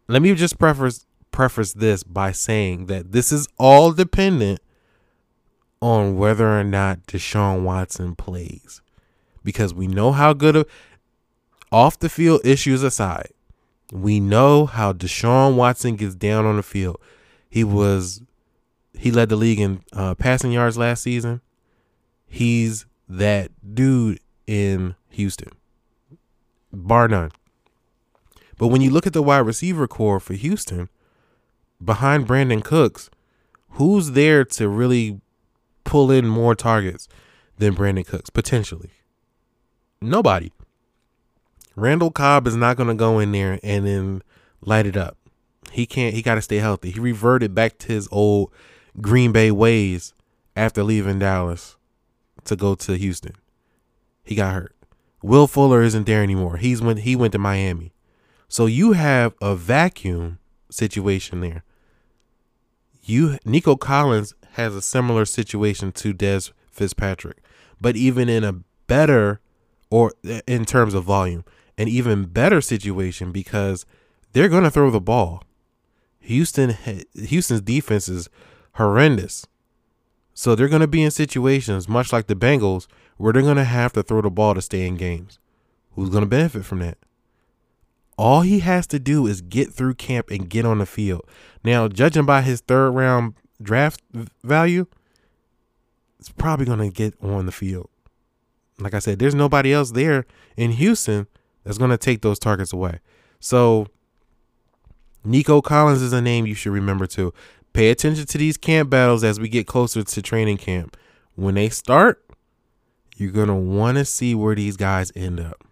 let 0.08 0.22
me 0.22 0.34
just 0.34 0.58
preface 0.58 1.06
preface 1.30 1.72
this 1.74 2.02
by 2.02 2.32
saying 2.32 2.86
that 2.86 3.12
this 3.12 3.30
is 3.30 3.46
all 3.58 3.92
dependent 3.92 4.60
on 5.80 6.16
whether 6.16 6.58
or 6.58 6.64
not 6.64 7.06
Deshaun 7.06 7.62
Watson 7.62 8.16
plays. 8.16 8.80
Because 9.44 9.72
we 9.72 9.86
know 9.86 10.12
how 10.12 10.32
good 10.32 10.56
of 10.56 10.66
off 11.70 11.98
the 11.98 12.08
field 12.08 12.40
issues 12.44 12.82
aside, 12.82 13.28
we 13.92 14.18
know 14.18 14.66
how 14.66 14.92
Deshaun 14.92 15.54
Watson 15.54 15.96
gets 15.96 16.14
down 16.14 16.44
on 16.44 16.56
the 16.56 16.62
field. 16.62 17.00
He 17.48 17.62
was 17.62 18.22
he 18.98 19.12
led 19.12 19.28
the 19.28 19.37
league 19.37 19.61
in 19.61 19.82
uh, 19.92 20.14
passing 20.16 20.50
yards 20.50 20.76
last 20.76 21.02
season. 21.02 21.40
He's 22.26 22.84
that 23.08 23.50
dude 23.74 24.18
in 24.46 24.96
Houston, 25.11 25.52
bar 26.72 27.06
none. 27.06 27.30
But 28.58 28.68
when 28.68 28.80
you 28.80 28.90
look 28.90 29.06
at 29.06 29.12
the 29.12 29.22
wide 29.22 29.38
receiver 29.38 29.87
core 29.87 30.18
for 30.18 30.34
Houston, 30.34 30.88
behind 31.82 32.26
Brandin 32.26 32.64
Cooks, 32.64 33.08
who's 33.70 34.11
there 34.12 34.44
to 34.44 34.68
really 34.68 35.20
pull 35.84 36.11
in 36.11 36.26
more 36.26 36.56
targets 36.56 37.08
than 37.56 37.76
Brandin 37.76 38.06
Cooks 38.06 38.30
potentially? 38.30 38.90
Nobody. 40.00 40.52
Randall 41.76 42.11
Cobb 42.11 42.48
is 42.48 42.56
not 42.56 42.76
going 42.76 42.88
to 42.88 42.94
go 42.94 43.20
in 43.20 43.30
there 43.30 43.61
and 43.62 43.87
then 43.87 44.22
light 44.61 44.87
it 44.87 44.96
up. 44.96 45.16
He 45.70 45.87
can't. 45.87 46.14
He 46.14 46.22
got 46.22 46.34
to 46.34 46.42
stay 46.42 46.56
healthy. 46.56 46.90
He 46.90 46.98
reverted 46.98 47.54
back 47.54 47.78
to 47.78 47.87
his 47.87 48.08
old 48.11 48.52
Green 49.00 49.32
Bay 49.32 49.50
ways 49.50 50.14
after 50.56 50.82
leaving 50.82 51.18
Dallas 51.18 51.76
to 52.44 52.56
go 52.56 52.74
to 52.74 52.96
Houston. 52.96 53.34
He 54.24 54.34
got 54.34 54.54
hurt. 54.54 54.74
Will 55.22 55.46
Fuller 55.46 55.82
isn't 55.82 56.06
there 56.06 56.22
anymore. 56.22 56.56
He's 56.58 56.80
when 56.80 56.98
he 56.98 57.16
went 57.16 57.32
to 57.32 57.38
Miami. 57.38 57.92
So 58.48 58.66
you 58.66 58.92
have 58.92 59.34
a 59.42 59.54
vacuum 59.54 60.38
situation 60.70 61.40
there. 61.40 61.64
You 63.02 63.38
Nico 63.44 63.76
Collins 63.76 64.34
has 64.52 64.74
a 64.74 64.82
similar 64.82 65.24
situation 65.24 65.92
to 65.92 66.14
Dez 66.14 66.52
Fitzpatrick, 66.70 67.42
but 67.80 67.96
even 67.96 68.28
in 68.28 68.44
a 68.44 68.61
better 68.87 69.40
or 69.90 70.12
in 70.46 70.64
terms 70.64 70.94
of 70.94 71.04
volume, 71.04 71.44
an 71.76 71.88
even 71.88 72.26
better 72.26 72.61
situation 72.61 73.32
because 73.32 73.87
they're 74.32 74.48
going 74.48 74.64
to 74.64 74.70
throw 74.70 74.90
the 74.90 75.00
ball. 75.00 75.42
Houston 76.20 76.76
Houston's 77.14 77.62
defense 77.62 78.08
is 78.08 78.28
horrendous. 78.78 79.44
So 80.34 80.54
they're 80.54 80.68
going 80.68 80.80
to 80.80 80.86
be 80.86 81.02
in 81.02 81.10
situations 81.10 81.88
much 81.88 82.12
like 82.12 82.28
the 82.28 82.36
Bengals 82.36 82.86
where 83.16 83.32
they're 83.32 83.42
going 83.42 83.56
to 83.56 83.64
have 83.64 83.92
to 83.94 84.04
throw 84.04 84.22
the 84.22 84.30
ball 84.30 84.54
to 84.54 84.62
stay 84.62 84.86
in 84.86 84.96
games. 84.96 85.40
Who's 85.94 86.10
going 86.10 86.22
to 86.22 86.28
benefit 86.28 86.64
from 86.64 86.78
that? 86.78 86.96
All 88.16 88.42
he 88.42 88.60
has 88.60 88.86
to 88.88 89.00
do 89.00 89.26
is 89.26 89.40
get 89.40 89.74
through 89.74 89.94
camp 89.94 90.30
and 90.30 90.48
get 90.48 90.64
on 90.64 90.78
the 90.78 90.86
field. 90.86 91.22
Now, 91.64 91.88
judging 91.88 92.24
by 92.24 92.42
his 92.42 92.60
third 92.60 92.92
round 92.92 93.34
draft 93.60 94.00
value, 94.44 94.86
it's 96.20 96.30
probably 96.30 96.66
going 96.66 96.78
to 96.78 96.90
get 96.90 97.14
on 97.20 97.46
the 97.46 97.52
field. 97.52 97.90
Like 98.78 98.94
I 98.94 99.00
said, 99.00 99.18
there's 99.18 99.34
nobody 99.34 99.72
else 99.72 99.90
there 99.90 100.24
in 100.56 100.70
Houston 100.72 101.26
that's 101.64 101.78
going 101.78 101.90
to 101.90 101.98
take 101.98 102.22
those 102.22 102.38
targets 102.38 102.72
away. 102.72 103.00
So, 103.40 103.88
Nico 105.24 105.60
Collins 105.60 106.00
is 106.00 106.12
a 106.12 106.22
name 106.22 106.46
you 106.46 106.54
should 106.54 106.72
remember 106.72 107.06
too. 107.06 107.34
Pay 107.78 107.90
attention 107.90 108.26
to 108.26 108.38
these 108.38 108.56
camp 108.56 108.90
battles 108.90 109.22
as 109.22 109.38
we 109.38 109.48
get 109.48 109.68
closer 109.68 110.02
to 110.02 110.20
training 110.20 110.56
camp. 110.56 110.96
When 111.36 111.54
they 111.54 111.68
start, 111.68 112.20
you're 113.16 113.30
going 113.30 113.46
to 113.46 113.54
want 113.54 113.98
to 113.98 114.04
see 114.04 114.34
where 114.34 114.56
these 114.56 114.76
guys 114.76 115.12
end 115.14 115.38
up. 115.38 115.64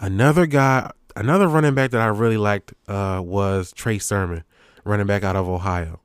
Another 0.00 0.46
guy, 0.46 0.90
another 1.14 1.46
running 1.46 1.76
back 1.76 1.92
that 1.92 2.00
I 2.00 2.06
really 2.06 2.36
liked 2.36 2.74
uh, 2.88 3.22
was 3.24 3.72
Trey 3.72 4.00
Sermon, 4.00 4.42
running 4.82 5.06
back 5.06 5.22
out 5.22 5.36
of 5.36 5.48
Ohio. 5.48 6.00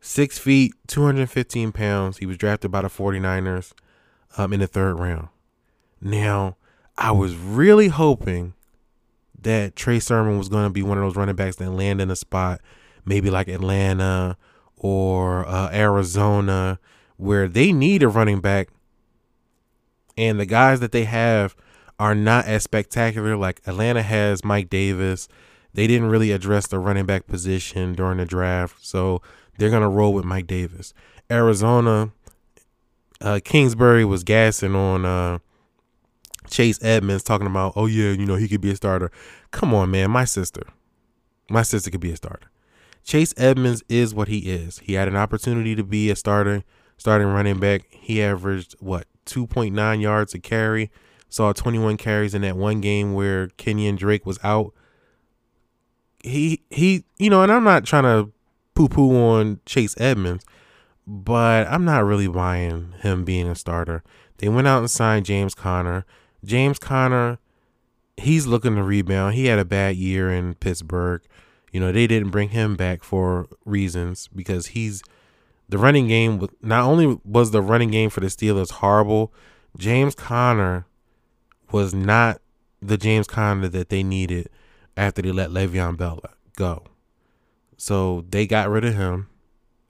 Six 0.00 0.38
feet, 0.38 0.72
215 0.86 1.72
pounds. 1.72 2.16
He 2.16 2.24
was 2.24 2.38
drafted 2.38 2.70
by 2.70 2.80
the 2.80 2.88
49ers 2.88 3.74
um, 4.38 4.54
in 4.54 4.60
the 4.60 4.66
third 4.66 4.98
round. 4.98 5.28
Now, 6.00 6.56
I 6.96 7.12
was 7.12 7.36
really 7.36 7.88
hoping 7.88 8.54
that 9.38 9.76
Trey 9.76 10.00
Sermon 10.00 10.38
was 10.38 10.48
going 10.48 10.64
to 10.64 10.72
be 10.72 10.82
one 10.82 10.96
of 10.96 11.04
those 11.04 11.16
running 11.16 11.36
backs 11.36 11.56
that 11.56 11.72
land 11.72 12.00
in 12.00 12.10
a 12.10 12.16
spot 12.16 12.62
maybe 13.04 13.30
like 13.30 13.48
Atlanta 13.48 14.36
or 14.76 15.46
uh, 15.46 15.70
Arizona, 15.72 16.78
where 17.16 17.48
they 17.48 17.72
need 17.72 18.02
a 18.02 18.08
running 18.08 18.40
back, 18.40 18.68
and 20.16 20.40
the 20.40 20.46
guys 20.46 20.80
that 20.80 20.92
they 20.92 21.04
have 21.04 21.54
are 21.98 22.14
not 22.14 22.46
as 22.46 22.62
spectacular. 22.62 23.36
Like 23.36 23.60
Atlanta 23.66 24.02
has 24.02 24.44
Mike 24.44 24.70
Davis. 24.70 25.28
They 25.74 25.86
didn't 25.86 26.08
really 26.08 26.32
address 26.32 26.66
the 26.66 26.78
running 26.78 27.06
back 27.06 27.26
position 27.26 27.92
during 27.94 28.18
the 28.18 28.26
draft, 28.26 28.84
so 28.84 29.22
they're 29.58 29.70
gonna 29.70 29.90
roll 29.90 30.12
with 30.12 30.24
Mike 30.24 30.46
Davis. 30.46 30.94
Arizona, 31.30 32.10
uh, 33.20 33.40
Kingsbury 33.44 34.04
was 34.04 34.24
gassing 34.24 34.74
on 34.74 35.04
uh, 35.04 35.38
Chase 36.48 36.82
Edmonds, 36.82 37.22
talking 37.22 37.46
about, 37.46 37.74
oh 37.76 37.86
yeah, 37.86 38.10
you 38.10 38.26
know 38.26 38.34
he 38.34 38.48
could 38.48 38.60
be 38.60 38.70
a 38.70 38.76
starter. 38.76 39.12
Come 39.50 39.74
on, 39.74 39.90
man, 39.90 40.10
my 40.10 40.24
sister, 40.24 40.62
my 41.48 41.62
sister 41.62 41.90
could 41.90 42.00
be 42.00 42.10
a 42.10 42.16
starter. 42.16 42.50
Chase 43.04 43.34
Edmonds 43.36 43.82
is 43.88 44.14
what 44.14 44.28
he 44.28 44.50
is. 44.50 44.78
He 44.80 44.94
had 44.94 45.08
an 45.08 45.16
opportunity 45.16 45.74
to 45.74 45.82
be 45.82 46.10
a 46.10 46.16
starter, 46.16 46.62
starting 46.96 47.28
running 47.28 47.58
back. 47.58 47.86
He 47.90 48.22
averaged 48.22 48.76
what 48.80 49.06
2.9 49.26 50.00
yards 50.00 50.34
a 50.34 50.38
carry. 50.38 50.90
Saw 51.28 51.52
21 51.52 51.96
carries 51.96 52.34
in 52.34 52.42
that 52.42 52.56
one 52.56 52.80
game 52.80 53.14
where 53.14 53.48
Kenyan 53.48 53.96
Drake 53.96 54.26
was 54.26 54.38
out. 54.42 54.72
He 56.22 56.62
he, 56.70 57.04
you 57.18 57.30
know, 57.30 57.42
and 57.42 57.50
I'm 57.50 57.64
not 57.64 57.84
trying 57.84 58.02
to 58.02 58.32
poo 58.74 58.88
poo 58.88 59.16
on 59.16 59.60
Chase 59.64 59.94
Edmonds, 59.98 60.44
but 61.06 61.66
I'm 61.68 61.84
not 61.84 62.04
really 62.04 62.28
buying 62.28 62.94
him 63.00 63.24
being 63.24 63.48
a 63.48 63.54
starter. 63.54 64.02
They 64.38 64.48
went 64.48 64.66
out 64.66 64.80
and 64.80 64.90
signed 64.90 65.26
James 65.26 65.54
Conner. 65.54 66.04
James 66.44 66.78
Conner, 66.78 67.38
he's 68.16 68.46
looking 68.46 68.74
to 68.76 68.82
rebound. 68.82 69.34
He 69.34 69.46
had 69.46 69.58
a 69.58 69.64
bad 69.64 69.96
year 69.96 70.30
in 70.32 70.54
Pittsburgh. 70.54 71.22
You 71.70 71.80
know, 71.80 71.92
they 71.92 72.06
didn't 72.06 72.30
bring 72.30 72.50
him 72.50 72.76
back 72.76 73.04
for 73.04 73.48
reasons 73.64 74.28
because 74.34 74.68
he's 74.68 75.02
the 75.68 75.78
running 75.78 76.08
game. 76.08 76.46
Not 76.60 76.84
only 76.84 77.18
was 77.24 77.52
the 77.52 77.62
running 77.62 77.90
game 77.90 78.10
for 78.10 78.20
the 78.20 78.26
Steelers 78.26 78.72
horrible, 78.72 79.32
James 79.78 80.14
Conner 80.14 80.86
was 81.70 81.94
not 81.94 82.40
the 82.82 82.96
James 82.96 83.26
Conner 83.26 83.68
that 83.68 83.88
they 83.88 84.02
needed 84.02 84.48
after 84.96 85.22
they 85.22 85.30
let 85.30 85.50
Le'Veon 85.50 85.96
Bell 85.96 86.20
go. 86.56 86.84
So 87.76 88.24
they 88.28 88.46
got 88.46 88.68
rid 88.68 88.84
of 88.84 88.94
him. 88.94 89.28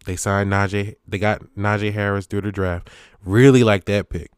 They 0.04 0.16
signed 0.16 0.50
Najee. 0.50 0.96
They 1.06 1.18
got 1.18 1.42
Najee 1.56 1.92
Harris 1.92 2.26
through 2.26 2.42
the 2.42 2.52
draft. 2.52 2.88
Really 3.24 3.64
like 3.64 3.86
that 3.86 4.08
pick. 4.08 4.30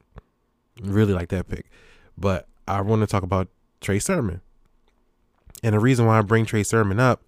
Really 0.81 1.13
like 1.13 1.29
that 1.29 1.49
pick. 1.49 1.71
But 2.17 2.49
I 2.67 2.81
want 2.81 3.01
to 3.03 3.07
talk 3.07 3.23
about 3.23 3.49
Trey 3.81 3.99
Sermon. 3.99 4.41
And 5.63 5.75
the 5.75 5.81
reason 5.81 6.07
why 6.07 6.19
I 6.19 6.23
bring 6.23 6.47
Trey 6.47 6.63
Sermon 6.63 6.99
up, 6.99 7.23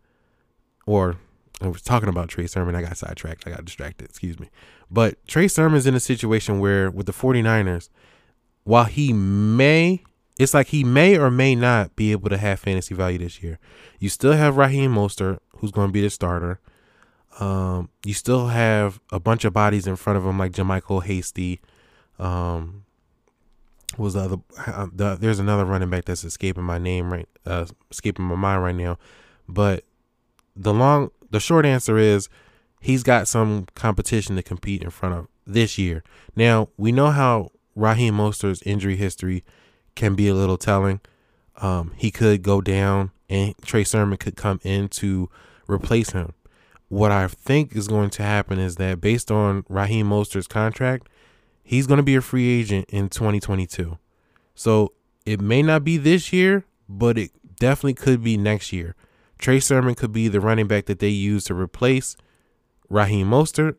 or 0.86 1.16
I 1.60 1.68
was 1.68 1.82
talking 1.82 2.08
about 2.08 2.28
Trey 2.28 2.46
Sermon, 2.46 2.74
I 2.74 2.82
got 2.82 2.96
sidetracked. 2.96 3.46
I 3.46 3.50
got 3.50 3.64
distracted, 3.64 4.08
excuse 4.08 4.38
me. 4.38 4.50
But 4.90 5.24
Trey 5.26 5.48
Sermon's 5.48 5.86
in 5.86 5.94
a 5.94 6.00
situation 6.00 6.60
where 6.60 6.90
with 6.90 7.06
the 7.06 7.12
49ers, 7.12 7.88
while 8.64 8.84
he 8.84 9.12
may, 9.12 10.02
it's 10.38 10.54
like 10.54 10.68
he 10.68 10.84
may 10.84 11.16
or 11.16 11.30
may 11.30 11.54
not 11.54 11.96
be 11.96 12.12
able 12.12 12.28
to 12.30 12.38
have 12.38 12.60
fantasy 12.60 12.94
value 12.94 13.18
this 13.18 13.42
year. 13.42 13.58
You 13.98 14.08
still 14.08 14.32
have 14.32 14.56
Raheem 14.56 14.94
Mostert, 14.94 15.38
who's 15.58 15.70
going 15.70 15.88
to 15.88 15.92
be 15.92 16.02
the 16.02 16.10
starter. 16.10 16.60
Um, 17.40 17.88
you 18.04 18.14
still 18.14 18.48
have 18.48 19.00
a 19.10 19.18
bunch 19.18 19.44
of 19.44 19.52
bodies 19.52 19.86
in 19.86 19.96
front 19.96 20.16
of 20.16 20.24
him, 20.24 20.38
like 20.38 20.52
JaMycal 20.52 21.04
Hasty. 21.04 21.60
Um, 22.18 22.84
was 23.98 24.14
the 24.14 24.20
other? 24.20 24.36
Uh, 24.66 24.86
the, 24.92 25.16
there's 25.16 25.38
another 25.38 25.64
running 25.64 25.90
back 25.90 26.04
that's 26.04 26.24
escaping 26.24 26.64
my 26.64 26.78
name 26.78 27.12
right, 27.12 27.28
uh, 27.46 27.66
escaping 27.90 28.24
my 28.24 28.34
mind 28.34 28.62
right 28.62 28.74
now. 28.74 28.98
But 29.48 29.84
the 30.56 30.72
long, 30.72 31.10
the 31.30 31.40
short 31.40 31.66
answer 31.66 31.98
is, 31.98 32.28
he's 32.80 33.02
got 33.02 33.28
some 33.28 33.66
competition 33.74 34.36
to 34.36 34.42
compete 34.42 34.82
in 34.82 34.90
front 34.90 35.14
of 35.14 35.28
this 35.46 35.78
year. 35.78 36.02
Now 36.36 36.68
we 36.76 36.92
know 36.92 37.10
how 37.10 37.50
Raheem 37.74 38.14
Mostert's 38.14 38.62
injury 38.62 38.96
history 38.96 39.44
can 39.94 40.14
be 40.14 40.28
a 40.28 40.34
little 40.34 40.58
telling. 40.58 41.00
Um, 41.60 41.92
he 41.96 42.10
could 42.10 42.42
go 42.42 42.60
down, 42.60 43.12
and 43.28 43.54
Trey 43.64 43.84
Sermon 43.84 44.18
could 44.18 44.36
come 44.36 44.60
in 44.64 44.88
to 44.88 45.30
replace 45.68 46.10
him 46.10 46.34
what 46.94 47.10
I 47.10 47.26
think 47.26 47.74
is 47.74 47.88
going 47.88 48.10
to 48.10 48.22
happen 48.22 48.60
is 48.60 48.76
that 48.76 49.00
based 49.00 49.30
on 49.30 49.64
Raheem 49.68 50.08
Mostert's 50.08 50.46
contract, 50.46 51.08
he's 51.62 51.88
going 51.88 51.96
to 51.96 52.04
be 52.04 52.14
a 52.14 52.20
free 52.20 52.60
agent 52.60 52.88
in 52.88 53.08
2022. 53.08 53.98
So 54.54 54.92
it 55.26 55.40
may 55.40 55.62
not 55.62 55.82
be 55.82 55.96
this 55.96 56.32
year, 56.32 56.64
but 56.88 57.18
it 57.18 57.32
definitely 57.56 57.94
could 57.94 58.22
be 58.22 58.36
next 58.36 58.72
year. 58.72 58.94
Trey 59.44 59.60
Sermon 59.60 59.94
could 59.94 60.10
be 60.10 60.28
the 60.28 60.40
running 60.40 60.66
back 60.66 60.86
that 60.86 61.00
they 61.00 61.10
use 61.10 61.44
to 61.44 61.54
replace 61.54 62.16
Raheem 62.88 63.28
Mostert 63.28 63.76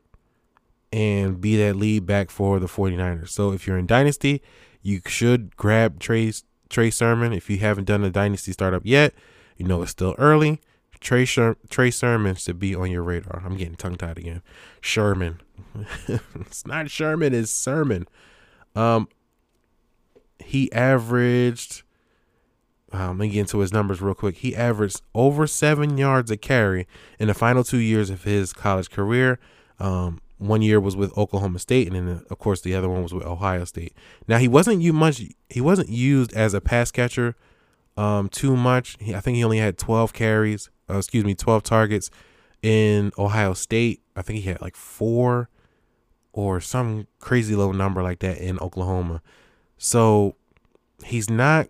and 0.94 1.42
be 1.42 1.58
that 1.58 1.76
lead 1.76 2.06
back 2.06 2.30
for 2.30 2.60
the 2.60 2.68
49ers. 2.68 3.30
So 3.30 3.52
if 3.52 3.66
you're 3.66 3.80
in 3.80 3.88
Dynasty, 3.88 4.44
you 4.84 5.02
should 5.08 5.58
grab 5.58 6.00
Trey, 6.00 6.32
Trey 6.70 6.92
Sermon. 6.92 7.34
If 7.34 7.50
you 7.50 7.58
haven't 7.58 7.86
done 7.86 8.04
a 8.04 8.12
Dynasty 8.12 8.52
startup 8.52 8.84
yet, 8.86 9.16
you 9.58 9.66
know 9.66 9.82
it's 9.82 9.90
still 9.90 10.14
early. 10.20 10.62
Trey 11.00 11.26
Sher- 11.26 11.58
Trey 11.72 11.90
Sermon 11.90 12.36
should 12.36 12.60
be 12.60 12.76
on 12.76 12.92
your 12.92 13.02
radar. 13.02 13.42
I'm 13.44 13.58
getting 13.58 13.74
tongue 13.74 13.96
tied 13.96 14.20
again. 14.20 14.44
Sherman. 14.82 15.42
it's 16.08 16.68
not 16.68 16.92
Sherman, 16.92 17.34
it's 17.34 17.50
Sermon. 17.50 18.06
Um 18.76 19.08
he 20.38 20.72
averaged 20.72 21.82
um, 22.96 23.18
let 23.18 23.28
me 23.28 23.30
get 23.30 23.42
into 23.42 23.60
his 23.60 23.74
numbers 23.74 24.02
real 24.02 24.14
quick. 24.14 24.38
He 24.38 24.56
averaged 24.56 25.02
over 25.14 25.48
seven 25.48 25.98
yards 25.98 26.32
a 26.32 26.38
carry 26.38 26.88
in 27.20 27.28
the 27.28 27.34
final 27.34 27.64
two 27.64 27.78
years 27.78 28.10
of 28.10 28.24
his 28.24 28.54
college 28.54 28.90
career. 28.90 29.40
Um, 29.80 30.22
one 30.38 30.62
year 30.62 30.80
was 30.80 30.96
with 30.96 31.18
Oklahoma 31.18 31.60
State, 31.60 31.88
and 31.88 31.96
then 31.96 32.26
of 32.30 32.40
course 32.40 32.62
the 32.62 32.76
other 32.76 32.90
one 32.90 33.04
was 33.04 33.14
with 33.14 33.26
Ohio 33.26 33.66
State. 33.66 33.94
Now 34.28 34.38
he 34.38 34.48
wasn't 34.48 34.82
you 34.82 34.94
much. 34.94 35.22
He 35.50 35.62
wasn't 35.62 35.90
used 35.90 36.34
as 36.34 36.54
a 36.54 36.62
pass 36.62 36.92
catcher 36.92 37.36
um, 37.96 38.30
too 38.30 38.56
much. 38.56 38.98
He, 39.00 39.16
I 39.16 39.20
think 39.20 39.38
he 39.38 39.44
only 39.44 39.60
had 39.60 39.78
12 39.78 40.14
carries 40.14 40.70
uh, 40.90 40.98
excuse 40.98 41.24
me, 41.24 41.36
12 41.36 41.64
targets 41.64 42.12
in 42.62 43.12
Ohio 43.18 43.54
State. 43.54 44.02
I 44.16 44.22
think 44.22 44.40
he 44.40 44.50
had 44.50 44.62
like 44.62 44.76
four 44.76 45.50
or 46.34 46.60
some 46.60 47.08
crazy 47.20 47.56
low 47.56 47.72
number 47.72 48.04
like 48.04 48.20
that 48.20 48.38
in 48.38 48.60
Oklahoma. 48.60 49.22
So 49.78 50.36
he's 51.04 51.30
not, 51.30 51.68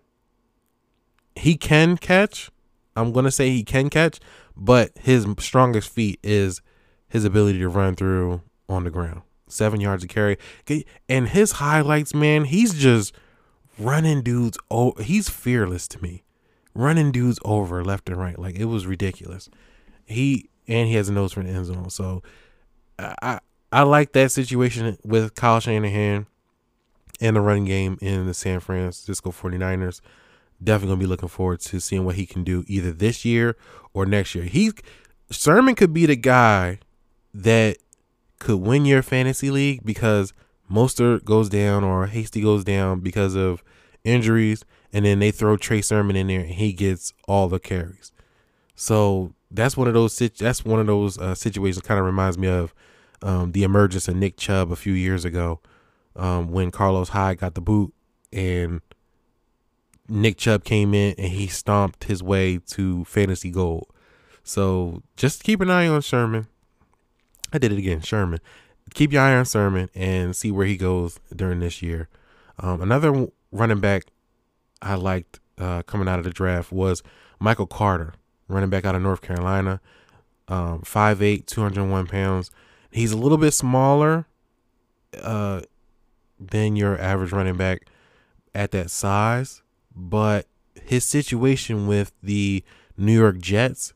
he 1.36 1.56
can 1.56 1.96
catch. 1.96 2.50
I'm 2.96 3.12
to 3.12 3.30
say 3.30 3.50
he 3.50 3.62
can 3.62 3.90
catch, 3.90 4.18
but 4.56 4.92
his 4.98 5.26
strongest 5.38 5.90
feat 5.90 6.18
is 6.22 6.62
his 7.08 7.24
ability 7.24 7.58
to 7.58 7.68
run 7.68 7.94
through 7.94 8.40
on 8.68 8.84
the 8.84 8.90
ground. 8.90 9.22
Seven 9.48 9.80
yards 9.80 10.02
of 10.02 10.08
carry. 10.08 10.38
And 11.08 11.28
his 11.28 11.52
highlights, 11.52 12.14
man, 12.14 12.44
he's 12.46 12.74
just 12.74 13.14
running 13.78 14.22
dudes. 14.22 14.58
Oh, 14.70 14.94
he's 14.98 15.28
fearless 15.28 15.86
to 15.88 16.02
me 16.02 16.24
running 16.76 17.10
dudes 17.10 17.38
over 17.44 17.82
left 17.84 18.08
and 18.08 18.18
right. 18.18 18.38
Like 18.38 18.56
it 18.56 18.66
was 18.66 18.86
ridiculous. 18.86 19.48
He 20.04 20.50
and 20.68 20.88
he 20.88 20.94
has 20.94 21.08
a 21.08 21.12
nose 21.12 21.32
for 21.32 21.42
the 21.42 21.48
end 21.48 21.66
zone. 21.66 21.90
So 21.90 22.22
I 22.98 23.40
I 23.72 23.82
like 23.82 24.12
that 24.12 24.30
situation 24.30 24.98
with 25.04 25.34
Kyle 25.34 25.60
Shanahan 25.60 26.26
and 27.20 27.36
the 27.36 27.40
running 27.40 27.64
game 27.64 27.98
in 28.00 28.26
the 28.26 28.34
San 28.34 28.60
Francisco 28.60 29.30
49ers. 29.30 30.00
Definitely 30.62 30.94
gonna 30.94 31.00
be 31.00 31.06
looking 31.06 31.28
forward 31.28 31.60
to 31.60 31.80
seeing 31.80 32.04
what 32.04 32.14
he 32.14 32.26
can 32.26 32.44
do 32.44 32.64
either 32.66 32.92
this 32.92 33.24
year 33.24 33.56
or 33.92 34.06
next 34.06 34.34
year. 34.34 34.44
He 34.44 34.72
Sermon 35.30 35.74
could 35.74 35.92
be 35.92 36.06
the 36.06 36.16
guy 36.16 36.78
that 37.34 37.78
could 38.38 38.58
win 38.58 38.84
your 38.84 39.02
fantasy 39.02 39.50
league 39.50 39.80
because 39.84 40.32
Mostert 40.70 41.24
goes 41.24 41.48
down 41.48 41.84
or 41.84 42.06
Hasty 42.06 42.40
goes 42.40 42.64
down 42.64 43.00
because 43.00 43.34
of 43.34 43.62
injuries 44.04 44.64
and 44.92 45.04
then 45.04 45.18
they 45.18 45.30
throw 45.30 45.56
Trey 45.56 45.82
Sermon 45.82 46.16
in 46.16 46.28
there 46.28 46.40
and 46.40 46.50
he 46.50 46.72
gets 46.72 47.12
all 47.28 47.48
the 47.48 47.58
carries. 47.58 48.12
So 48.74 49.34
that's 49.50 49.76
one 49.76 49.88
of 49.88 49.94
those 49.94 50.16
that's 50.16 50.64
one 50.64 50.80
of 50.80 50.86
those 50.86 51.18
uh, 51.18 51.34
situations. 51.34 51.84
Kind 51.84 52.00
of 52.00 52.06
reminds 52.06 52.38
me 52.38 52.48
of 52.48 52.74
um, 53.22 53.52
the 53.52 53.62
emergence 53.62 54.08
of 54.08 54.16
Nick 54.16 54.36
Chubb 54.36 54.70
a 54.70 54.76
few 54.76 54.92
years 54.92 55.24
ago 55.24 55.60
um, 56.14 56.50
when 56.50 56.70
Carlos 56.70 57.10
Hyde 57.10 57.38
got 57.38 57.54
the 57.54 57.60
boot 57.60 57.92
and 58.32 58.80
Nick 60.08 60.36
Chubb 60.38 60.64
came 60.64 60.94
in 60.94 61.14
and 61.18 61.32
he 61.32 61.46
stomped 61.46 62.04
his 62.04 62.22
way 62.22 62.58
to 62.68 63.04
fantasy 63.04 63.50
gold. 63.50 63.86
So 64.42 65.02
just 65.16 65.42
keep 65.42 65.60
an 65.60 65.70
eye 65.70 65.88
on 65.88 66.00
Sherman. 66.00 66.46
I 67.52 67.58
did 67.58 67.72
it 67.72 67.78
again, 67.78 68.00
Sherman. 68.00 68.40
Keep 68.94 69.12
your 69.12 69.22
eye 69.22 69.34
on 69.34 69.44
Sermon 69.44 69.90
and 69.94 70.34
see 70.34 70.50
where 70.50 70.66
he 70.66 70.76
goes 70.76 71.18
during 71.34 71.60
this 71.60 71.82
year. 71.82 72.08
Um, 72.58 72.80
another 72.80 73.28
running 73.50 73.80
back 73.80 74.04
I 74.80 74.94
liked 74.94 75.40
uh, 75.58 75.82
coming 75.82 76.08
out 76.08 76.18
of 76.18 76.24
the 76.24 76.30
draft 76.30 76.70
was 76.70 77.02
Michael 77.40 77.66
Carter, 77.66 78.14
running 78.48 78.70
back 78.70 78.84
out 78.84 78.94
of 78.94 79.02
North 79.02 79.22
Carolina, 79.22 79.80
um, 80.48 80.82
5'8", 80.82 81.46
201 81.46 82.06
pounds. 82.06 82.50
He's 82.90 83.12
a 83.12 83.16
little 83.16 83.38
bit 83.38 83.52
smaller 83.52 84.26
uh, 85.20 85.62
than 86.38 86.76
your 86.76 86.98
average 87.00 87.32
running 87.32 87.56
back 87.56 87.86
at 88.54 88.70
that 88.70 88.90
size, 88.90 89.62
but 89.96 90.46
his 90.74 91.04
situation 91.04 91.86
with 91.86 92.12
the 92.22 92.62
New 92.96 93.18
York 93.18 93.38
Jets, 93.38 93.94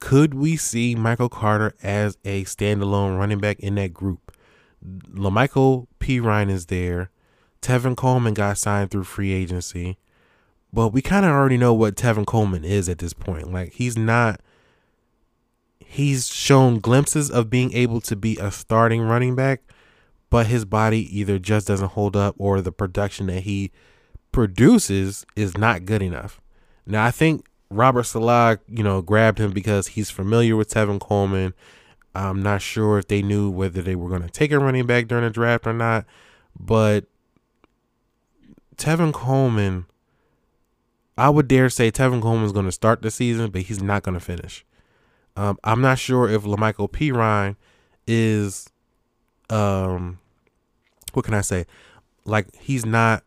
could 0.00 0.34
we 0.34 0.56
see 0.56 0.94
Michael 0.94 1.28
Carter 1.28 1.74
as 1.82 2.18
a 2.24 2.44
standalone 2.44 3.18
running 3.18 3.38
back 3.38 3.60
in 3.60 3.76
that 3.76 3.94
group? 3.94 4.32
La'Mical 4.84 5.86
Perine 6.00 6.50
is 6.50 6.66
there. 6.66 7.10
Tevin 7.60 7.96
Coleman 7.96 8.34
got 8.34 8.56
signed 8.58 8.90
through 8.90 9.04
free 9.04 9.32
agency, 9.32 9.98
but 10.72 10.88
we 10.88 11.02
kind 11.02 11.26
of 11.26 11.32
already 11.32 11.58
know 11.58 11.74
what 11.74 11.94
Tevin 11.94 12.26
Coleman 12.26 12.64
is 12.64 12.88
at 12.88 12.98
this 12.98 13.12
point. 13.12 13.52
Like 13.52 13.74
he's 13.74 13.98
not 13.98 14.40
he's 15.78 16.28
shown 16.28 16.78
glimpses 16.78 17.30
of 17.30 17.50
being 17.50 17.72
able 17.74 18.00
to 18.00 18.16
be 18.16 18.38
a 18.38 18.50
starting 18.50 19.02
running 19.02 19.34
back, 19.34 19.60
but 20.30 20.46
his 20.46 20.64
body 20.64 21.18
either 21.18 21.38
just 21.38 21.66
doesn't 21.66 21.90
hold 21.90 22.16
up 22.16 22.34
or 22.38 22.62
the 22.62 22.72
production 22.72 23.26
that 23.26 23.40
he 23.40 23.70
produces 24.32 25.26
is 25.36 25.56
not 25.56 25.84
good 25.84 26.02
enough. 26.02 26.40
Now 26.86 27.04
I 27.04 27.10
think 27.10 27.46
Robert 27.70 28.04
Saleh, 28.04 28.58
you 28.68 28.82
know, 28.82 29.00
grabbed 29.00 29.38
him 29.38 29.52
because 29.52 29.88
he's 29.88 30.10
familiar 30.10 30.56
with 30.56 30.70
Tevin 30.70 31.00
Coleman. 31.00 31.54
I'm 32.14 32.42
not 32.42 32.62
sure 32.62 32.98
if 32.98 33.06
they 33.06 33.22
knew 33.22 33.48
whether 33.48 33.82
they 33.82 33.94
were 33.94 34.08
going 34.08 34.22
to 34.22 34.30
take 34.30 34.50
a 34.50 34.58
running 34.58 34.86
back 34.86 35.06
during 35.06 35.24
the 35.24 35.30
draft 35.30 35.66
or 35.66 35.72
not, 35.72 36.04
but 36.58 37.04
Tevin 38.76 39.12
Coleman, 39.12 39.86
I 41.16 41.30
would 41.30 41.46
dare 41.46 41.68
say 41.68 41.92
Tevin 41.92 42.20
Coleman 42.20 42.46
is 42.46 42.52
going 42.52 42.64
to 42.64 42.72
start 42.72 43.02
the 43.02 43.10
season, 43.10 43.50
but 43.50 43.62
he's 43.62 43.82
not 43.82 44.02
going 44.02 44.18
to 44.18 44.24
finish. 44.24 44.64
Um, 45.36 45.58
I'm 45.62 45.80
not 45.80 45.98
sure 45.98 46.28
if 46.28 46.42
La'Mical 46.42 46.90
Perine 46.90 47.54
is, 48.06 48.68
um, 49.48 50.18
what 51.12 51.24
can 51.24 51.34
I 51.34 51.42
say? 51.42 51.66
Like 52.24 52.52
he's 52.56 52.84
not 52.84 53.22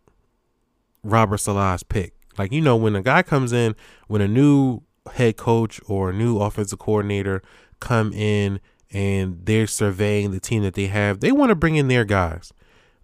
Robert 1.03 1.37
Saleh's 1.37 1.83
pick. 1.83 2.13
Like 2.37 2.51
you 2.51 2.61
know, 2.61 2.75
when 2.75 2.95
a 2.95 3.01
guy 3.01 3.21
comes 3.23 3.53
in, 3.53 3.75
when 4.07 4.21
a 4.21 4.27
new 4.27 4.81
head 5.13 5.37
coach 5.37 5.79
or 5.87 6.09
a 6.09 6.13
new 6.13 6.39
offensive 6.39 6.79
coordinator 6.79 7.41
come 7.79 8.13
in 8.13 8.59
and 8.91 9.45
they're 9.45 9.67
surveying 9.67 10.31
the 10.31 10.39
team 10.39 10.63
that 10.63 10.73
they 10.73 10.87
have, 10.87 11.19
they 11.19 11.31
want 11.31 11.49
to 11.49 11.55
bring 11.55 11.75
in 11.75 11.87
their 11.87 12.05
guys. 12.05 12.53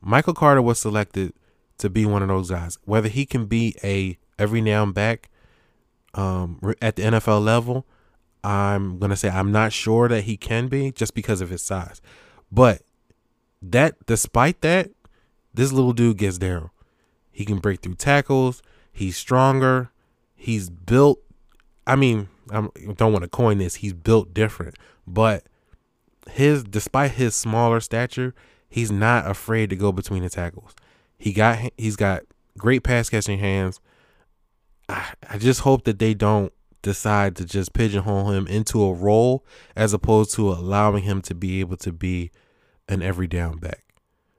Michael 0.01 0.33
Carter 0.33 0.61
was 0.61 0.79
selected 0.79 1.33
to 1.77 1.89
be 1.89 2.05
one 2.05 2.21
of 2.21 2.27
those 2.29 2.49
guys. 2.49 2.77
Whether 2.85 3.09
he 3.09 3.25
can 3.25 3.45
be 3.45 3.75
a 3.83 4.17
every 4.37 4.61
now 4.61 4.83
and 4.83 4.93
back 4.93 5.29
um, 6.13 6.59
at 6.81 6.95
the 6.95 7.03
NFL 7.03 7.43
level, 7.43 7.85
I'm 8.43 8.99
gonna 8.99 9.15
say 9.15 9.29
I'm 9.29 9.51
not 9.51 9.73
sure 9.73 10.07
that 10.07 10.23
he 10.23 10.37
can 10.37 10.67
be 10.67 10.91
just 10.91 11.13
because 11.13 11.41
of 11.41 11.49
his 11.49 11.61
size. 11.61 12.01
But 12.51 12.81
that, 13.61 14.05
despite 14.05 14.61
that, 14.61 14.91
this 15.53 15.71
little 15.71 15.93
dude 15.93 16.17
gets 16.17 16.37
down. 16.37 16.69
He 17.31 17.45
can 17.45 17.59
break 17.59 17.81
through 17.81 17.95
tackles. 17.95 18.61
He's 18.91 19.17
stronger. 19.17 19.91
He's 20.35 20.69
built. 20.69 21.21
I 21.85 21.95
mean, 21.95 22.29
I 22.51 22.67
don't 22.95 23.13
want 23.13 23.23
to 23.23 23.29
coin 23.29 23.57
this. 23.57 23.75
He's 23.75 23.93
built 23.93 24.33
different, 24.33 24.75
but 25.07 25.43
his 26.29 26.63
despite 26.63 27.11
his 27.11 27.35
smaller 27.35 27.79
stature, 27.79 28.33
he's 28.67 28.91
not 28.91 29.29
afraid 29.29 29.69
to 29.69 29.75
go 29.75 29.91
between 29.91 30.23
the 30.23 30.29
tackles. 30.29 30.75
He 31.17 31.33
got 31.33 31.59
he's 31.77 31.95
got 31.95 32.23
great 32.57 32.83
pass 32.83 33.09
catching 33.09 33.39
hands. 33.39 33.79
I, 34.87 35.13
I 35.29 35.37
just 35.37 35.61
hope 35.61 35.83
that 35.85 35.99
they 35.99 36.13
don't 36.13 36.53
decide 36.81 37.35
to 37.35 37.45
just 37.45 37.73
pigeonhole 37.73 38.31
him 38.31 38.47
into 38.47 38.83
a 38.83 38.93
role 38.93 39.45
as 39.75 39.93
opposed 39.93 40.33
to 40.33 40.49
allowing 40.49 41.03
him 41.03 41.21
to 41.23 41.35
be 41.35 41.59
able 41.59 41.77
to 41.77 41.91
be 41.91 42.31
an 42.87 43.01
every 43.01 43.27
down 43.27 43.57
back. 43.57 43.83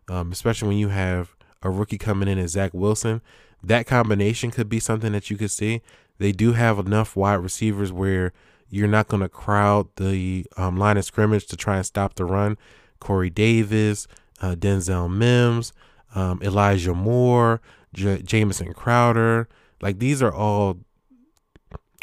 Um, 0.08 0.32
especially 0.32 0.68
when 0.68 0.78
you 0.78 0.88
have 0.88 1.36
a 1.62 1.70
rookie 1.70 1.98
coming 1.98 2.28
in 2.28 2.38
as 2.38 2.52
Zach 2.52 2.72
Wilson, 2.72 3.20
that 3.62 3.86
combination 3.86 4.50
could 4.50 4.68
be 4.68 4.80
something 4.80 5.12
that 5.12 5.30
you 5.30 5.36
could 5.36 5.50
see. 5.50 5.82
They 6.18 6.32
do 6.32 6.52
have 6.52 6.78
enough 6.78 7.16
wide 7.16 7.34
receivers 7.34 7.92
where 7.92 8.32
you're 8.68 8.88
not 8.88 9.08
going 9.08 9.22
to 9.22 9.28
crowd 9.28 9.88
the 9.96 10.46
um, 10.56 10.76
line 10.76 10.96
of 10.96 11.04
scrimmage 11.04 11.46
to 11.46 11.56
try 11.56 11.76
and 11.76 11.86
stop 11.86 12.14
the 12.14 12.24
run. 12.24 12.56
Corey 13.00 13.30
Davis, 13.30 14.06
uh, 14.40 14.54
Denzel 14.54 15.12
Mims, 15.12 15.72
um, 16.14 16.40
Elijah 16.42 16.94
Moore, 16.94 17.60
J- 17.92 18.22
Jamison 18.22 18.72
Crowder. 18.72 19.48
Like 19.80 19.98
these 19.98 20.22
are 20.22 20.32
all, 20.32 20.78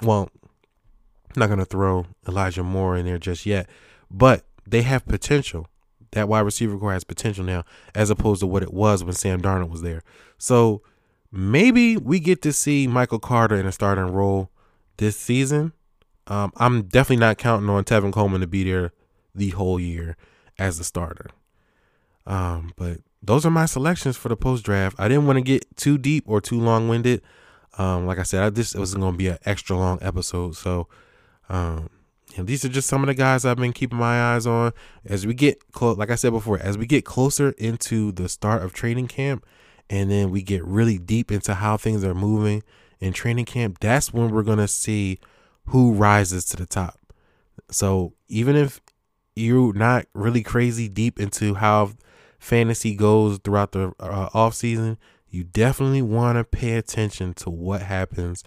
well, 0.04 0.30
I'm 0.44 1.40
not 1.40 1.48
going 1.48 1.60
to 1.60 1.66
throw 1.66 2.06
Elijah 2.28 2.64
Moore 2.64 2.98
in 2.98 3.06
there 3.06 3.20
just 3.20 3.46
yet, 3.46 3.70
but 4.10 4.46
they 4.66 4.82
have 4.82 5.06
potential. 5.06 5.68
That 6.12 6.30
wide 6.30 6.42
receiver 6.42 6.78
core 6.78 6.94
has 6.94 7.04
potential 7.04 7.44
now, 7.44 7.64
as 7.94 8.10
opposed 8.10 8.40
to 8.42 8.48
what 8.48 8.64
it 8.64 8.74
was 8.74 9.04
when 9.04 9.14
Sam 9.14 9.42
Darnold 9.42 9.70
was 9.70 9.82
there. 9.82 10.04
So 10.38 10.82
maybe 11.32 11.98
we 11.98 12.20
get 12.20 12.42
to 12.44 12.54
see 12.54 12.88
Michael 12.88 13.20
Carter 13.20 13.56
in 13.56 13.66
a 13.66 13.72
starting 13.72 14.06
role 14.06 14.50
this 14.98 15.18
season. 15.18 15.74
Um, 16.28 16.52
I'm 16.58 16.84
definitely 16.84 17.22
not 17.22 17.38
counting 17.38 17.70
on 17.70 17.84
Tevin 17.84 18.14
Coleman 18.14 18.42
to 18.42 18.48
be 18.48 18.64
there 18.64 18.92
the 19.34 19.50
whole 19.50 19.80
year 19.80 20.18
as 20.58 20.80
a 20.80 20.84
starter. 20.84 21.30
Um, 22.26 22.74
but 22.76 23.00
those 23.22 23.46
are 23.46 23.52
my 23.52 23.66
selections 23.66 24.18
for 24.18 24.30
the 24.30 24.36
post 24.36 24.64
draft. 24.66 25.00
I 25.00 25.08
didn't 25.08 25.28
want 25.28 25.38
to 25.38 25.42
get 25.42 25.66
too 25.78 25.98
deep 25.98 26.26
or 26.28 26.42
too 26.42 26.60
long 26.60 26.88
winded. 26.88 27.22
Um, 27.78 28.06
like 28.06 28.20
I 28.20 28.24
said, 28.24 28.44
I, 28.44 28.50
this 28.50 28.74
was 28.74 28.96
going 28.96 29.14
to 29.14 29.18
be 29.18 29.28
an 29.28 29.38
extra 29.46 29.78
long 29.78 30.00
episode. 30.02 30.56
So, 30.56 30.88
um, 31.50 31.90
these 32.46 32.64
are 32.64 32.70
just 32.70 32.88
some 32.88 33.02
of 33.02 33.08
the 33.08 33.14
guys 33.14 33.46
I've 33.46 33.58
been 33.58 33.74
keeping 33.74 33.98
my 33.98 34.34
eyes 34.34 34.46
on 34.46 34.74
as 35.06 35.26
we 35.26 35.34
get 35.34 35.72
close. 35.72 35.98
Like 35.98 36.12
I 36.12 36.16
said 36.16 36.32
before, 36.32 36.60
as 36.60 36.78
we 36.78 36.86
get 36.86 37.06
closer 37.06 37.52
into 37.58 38.12
the 38.12 38.30
start 38.30 38.62
of 38.62 38.74
training 38.74 39.08
camp, 39.08 39.46
and 39.90 40.12
then 40.12 40.32
we 40.32 40.42
get 40.42 40.64
really 40.66 40.98
deep 40.98 41.32
into 41.32 41.56
how 41.56 41.78
things 41.78 42.04
are 42.04 42.14
moving 42.14 42.64
in 43.00 43.14
training 43.14 43.46
camp, 43.46 43.80
that's 43.80 44.14
when 44.14 44.32
we're 44.32 44.44
to 44.44 44.68
see 44.68 45.20
who 45.68 45.94
rises 45.94 46.46
to 46.46 46.58
the 46.58 46.66
top. 46.66 47.00
So 47.70 48.14
even 48.28 48.56
if 48.56 48.82
you're 49.36 49.74
not 49.74 50.06
really 50.14 50.44
crazy 50.44 50.88
deep 50.88 51.20
into 51.20 51.56
how 51.56 51.92
fantasy 52.40 52.96
goes 52.96 53.40
throughout 53.40 53.72
the 53.72 53.94
uh, 54.00 54.30
off 54.34 54.54
season, 54.54 54.98
you 55.30 55.44
definitely 55.44 56.02
want 56.02 56.38
to 56.38 56.44
pay 56.44 56.76
attention 56.76 57.34
to 57.36 57.50
what 57.50 57.82
happens 57.82 58.44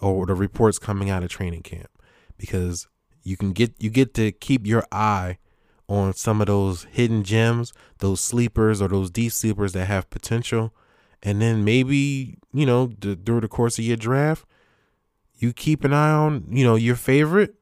or 0.00 0.26
the 0.26 0.34
reports 0.34 0.78
coming 0.78 1.10
out 1.10 1.22
of 1.22 1.30
training 1.30 1.62
camp 1.62 1.88
because 2.36 2.88
you 3.24 3.36
can 3.36 3.52
get 3.52 3.74
you 3.78 3.90
get 3.90 4.14
to 4.14 4.30
keep 4.30 4.66
your 4.66 4.84
eye 4.92 5.38
on 5.88 6.14
some 6.14 6.40
of 6.40 6.46
those 6.46 6.84
hidden 6.84 7.24
gems, 7.24 7.72
those 7.98 8.20
sleepers 8.20 8.80
or 8.80 8.88
those 8.88 9.10
deep 9.10 9.32
sleepers 9.32 9.72
that 9.72 9.86
have 9.86 10.08
potential. 10.10 10.72
And 11.22 11.42
then 11.42 11.64
maybe 11.64 12.38
you 12.52 12.66
know 12.66 12.92
the, 12.98 13.16
through 13.16 13.40
the 13.40 13.48
course 13.48 13.78
of 13.78 13.84
your 13.84 13.96
draft 13.96 14.44
you 15.38 15.52
keep 15.52 15.84
an 15.84 15.92
eye 15.92 16.10
on 16.10 16.44
you 16.50 16.64
know 16.64 16.76
your 16.76 16.96
favorite 16.96 17.54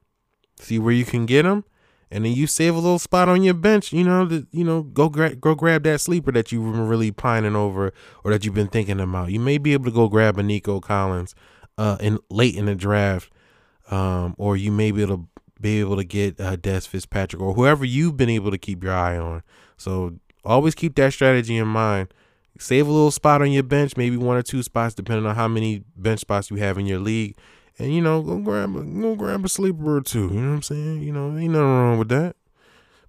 see 0.60 0.78
where 0.78 0.92
you 0.92 1.04
can 1.04 1.26
get 1.26 1.42
them 1.42 1.64
and 2.10 2.24
then 2.24 2.32
you 2.32 2.46
save 2.46 2.74
a 2.74 2.78
little 2.78 2.98
spot 2.98 3.28
on 3.28 3.42
your 3.42 3.54
bench 3.54 3.92
you 3.92 4.04
know 4.04 4.28
to, 4.28 4.46
you 4.50 4.64
know 4.64 4.82
go 4.82 5.08
grab 5.08 5.40
go 5.40 5.54
grab 5.54 5.82
that 5.82 6.00
sleeper 6.00 6.30
that 6.32 6.52
you've 6.52 6.72
been 6.72 6.86
really 6.86 7.10
pining 7.10 7.56
over 7.56 7.92
or 8.22 8.30
that 8.30 8.44
you've 8.44 8.54
been 8.54 8.68
thinking 8.68 9.00
about. 9.00 9.32
You 9.32 9.40
may 9.40 9.58
be 9.58 9.72
able 9.72 9.86
to 9.86 9.90
go 9.90 10.08
grab 10.08 10.38
a 10.38 10.42
nico 10.42 10.80
collins 10.80 11.34
uh 11.78 11.96
in 12.00 12.18
late 12.30 12.54
in 12.54 12.66
the 12.66 12.74
draft 12.74 13.30
um 13.90 14.34
or 14.38 14.56
you 14.56 14.70
may 14.70 14.90
be 14.90 15.02
able 15.02 15.16
to 15.16 15.28
be 15.62 15.80
able 15.80 15.96
to 15.96 16.04
get 16.04 16.38
uh, 16.38 16.56
Dez 16.56 16.86
Fitzpatrick 16.86 17.40
or 17.40 17.54
whoever 17.54 17.84
you've 17.84 18.18
been 18.18 18.28
able 18.28 18.50
to 18.50 18.58
keep 18.58 18.84
your 18.84 18.94
eye 18.94 19.16
on. 19.16 19.42
So 19.78 20.16
always 20.44 20.74
keep 20.74 20.96
that 20.96 21.14
strategy 21.14 21.56
in 21.56 21.68
mind 21.68 22.12
Save 22.58 22.86
a 22.86 22.92
little 22.92 23.10
spot 23.10 23.40
on 23.40 23.50
your 23.50 23.62
bench, 23.62 23.96
maybe 23.96 24.16
one 24.16 24.36
or 24.36 24.42
two 24.42 24.62
spots, 24.62 24.94
depending 24.94 25.26
on 25.26 25.34
how 25.34 25.48
many 25.48 25.84
bench 25.96 26.20
spots 26.20 26.50
you 26.50 26.58
have 26.58 26.78
in 26.78 26.86
your 26.86 26.98
league. 26.98 27.36
And 27.78 27.94
you 27.94 28.02
know, 28.02 28.22
go 28.22 28.38
grab 28.38 28.76
a 28.76 28.82
go 28.82 29.16
grab 29.16 29.44
a 29.44 29.48
sleeper 29.48 29.96
or 29.96 30.00
two. 30.02 30.28
You 30.32 30.40
know 30.40 30.50
what 30.50 30.56
I'm 30.56 30.62
saying? 30.62 31.02
You 31.02 31.12
know, 31.12 31.36
ain't 31.36 31.52
nothing 31.52 31.66
wrong 31.66 31.98
with 31.98 32.10
that. 32.10 32.36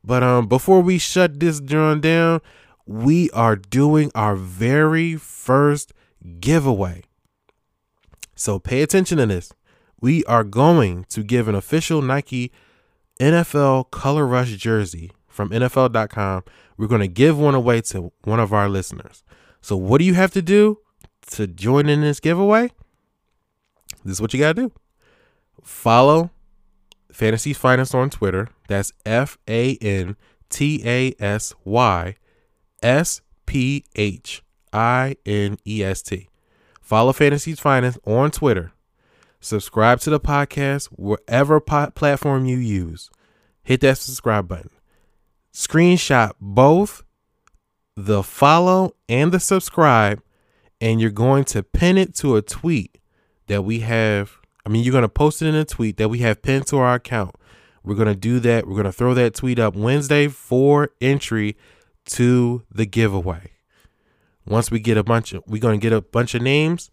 But 0.04 0.24
um, 0.24 0.48
before 0.48 0.82
we 0.82 0.98
shut 0.98 1.40
this 1.40 1.60
joint 1.60 2.02
down, 2.02 2.42
we 2.86 3.30
are 3.32 3.56
doing 3.56 4.12
our 4.16 4.36
very 4.36 5.16
first 5.16 5.94
giveaway. 6.40 7.04
So 8.36 8.60
pay 8.60 8.82
attention 8.82 9.18
to 9.18 9.26
this. 9.26 9.52
We 10.04 10.26
are 10.26 10.44
going 10.44 11.06
to 11.12 11.24
give 11.24 11.48
an 11.48 11.56
official 11.56 12.02
Nike 12.02 12.52
NFL 13.22 13.90
Color 13.90 14.28
Rush 14.28 14.50
jersey 14.58 15.12
from 15.30 15.50
NFL.com. 15.52 16.44
We're 16.76 16.88
going 16.88 17.00
to 17.00 17.08
give 17.08 17.40
one 17.40 17.56
away 17.56 17.80
to 17.84 18.12
one 18.26 18.42
of 18.42 18.52
our 18.52 18.68
listeners. 18.68 19.24
So, 19.62 19.78
what 19.78 20.00
do 20.00 20.04
you 20.04 20.14
have 20.16 20.32
to 20.32 20.42
do 20.42 20.80
to 21.28 21.48
join 21.48 21.88
in 21.88 22.02
this 22.02 22.20
giveaway? 22.20 22.72
This 24.04 24.18
is 24.18 24.22
what 24.22 24.34
you 24.34 24.42
got 24.42 24.58
to 24.58 24.64
do 24.64 24.72
follow 25.64 26.32
Fantasy 27.10 27.54
Finest 27.54 27.96
on 27.96 28.10
Twitter. 28.10 28.50
That's 28.68 28.92
F 29.06 29.38
A 29.48 29.78
N 29.78 30.18
T 30.50 30.82
A 30.86 31.16
S 31.18 31.54
Y 31.64 32.18
S 32.82 33.22
P 33.46 33.86
H 33.96 34.44
I 34.74 35.16
N 35.26 35.58
E 35.66 35.82
S 35.82 36.02
T. 36.02 36.28
Follow 36.82 37.14
Fantasy's 37.14 37.62
Finest 37.62 38.00
on 38.06 38.32
Twitter. 38.32 38.73
Subscribe 39.44 40.00
to 40.00 40.10
the 40.10 40.22
podcast 40.22 40.86
wherever 40.86 41.60
po- 41.60 41.92
platform 41.92 42.46
you 42.46 42.56
use. 42.56 43.10
Hit 43.62 43.82
that 43.82 43.98
subscribe 43.98 44.48
button. 44.48 44.70
Screenshot 45.54 46.32
both 46.40 47.04
the 47.98 48.24
follow 48.24 48.96
and 49.10 49.34
the 49.34 49.42
subscribe, 49.42 50.24
and 50.80 51.02
you're 51.02 51.10
going 51.10 51.44
to 51.44 51.62
pin 51.62 51.98
it 51.98 52.16
to 52.16 52.38
a 52.38 52.42
tweet 52.42 53.00
that 53.48 53.64
we 53.64 53.82
have. 53.82 54.38
I 54.66 54.70
mean, 54.70 54.82
you're 54.82 54.94
going 54.94 55.02
to 55.02 55.10
post 55.10 55.42
it 55.42 55.48
in 55.48 55.56
a 55.56 55.66
tweet 55.66 55.98
that 55.98 56.08
we 56.08 56.20
have 56.20 56.42
pinned 56.42 56.68
to 56.68 56.78
our 56.78 56.96
account. 56.96 57.36
We're 57.84 57.96
going 57.96 58.08
to 58.08 58.16
do 58.16 58.40
that. 58.40 58.66
We're 58.66 58.76
going 58.76 58.86
to 58.86 58.94
throw 58.94 59.14
that 59.14 59.34
tweet 59.34 59.60
up 59.60 59.76
Wednesday 59.76 60.30
for 60.30 60.92
entry 61.02 61.58
to 62.06 62.64
the 62.72 62.86
giveaway. 62.86 63.52
Once 64.48 64.72
we 64.72 64.80
get 64.80 64.96
a 64.96 65.04
bunch 65.04 65.34
of, 65.34 65.44
we're 65.48 65.62
going 65.62 65.78
to 65.78 65.84
get 65.84 65.92
a 65.92 66.00
bunch 66.00 66.34
of 66.34 66.42
names 66.42 66.90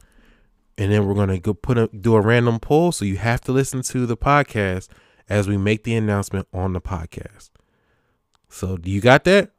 and 0.79 0.93
then 0.93 1.07
we're 1.07 1.15
to 1.29 1.39
go 1.39 1.55
put 1.55 1.79
a, 1.79 1.89
do 1.89 2.15
a 2.15 2.21
random 2.21 2.59
poll. 2.59 2.93
So 2.93 3.05
you 3.05 3.17
have 3.19 3.41
to 3.43 3.53
listen 3.53 3.83
to 3.83 4.07
the 4.07 4.17
podcast 4.17 4.89
as 5.29 5.49
we 5.49 5.57
make 5.57 5.85
the 5.85 5.95
announcement 5.95 6.49
on 6.53 6.73
the 6.73 6.81
podcast. 6.81 7.51
So 8.49 8.77
do 8.77 8.91
you 8.91 9.01
got 9.01 9.25
that? 9.25 9.53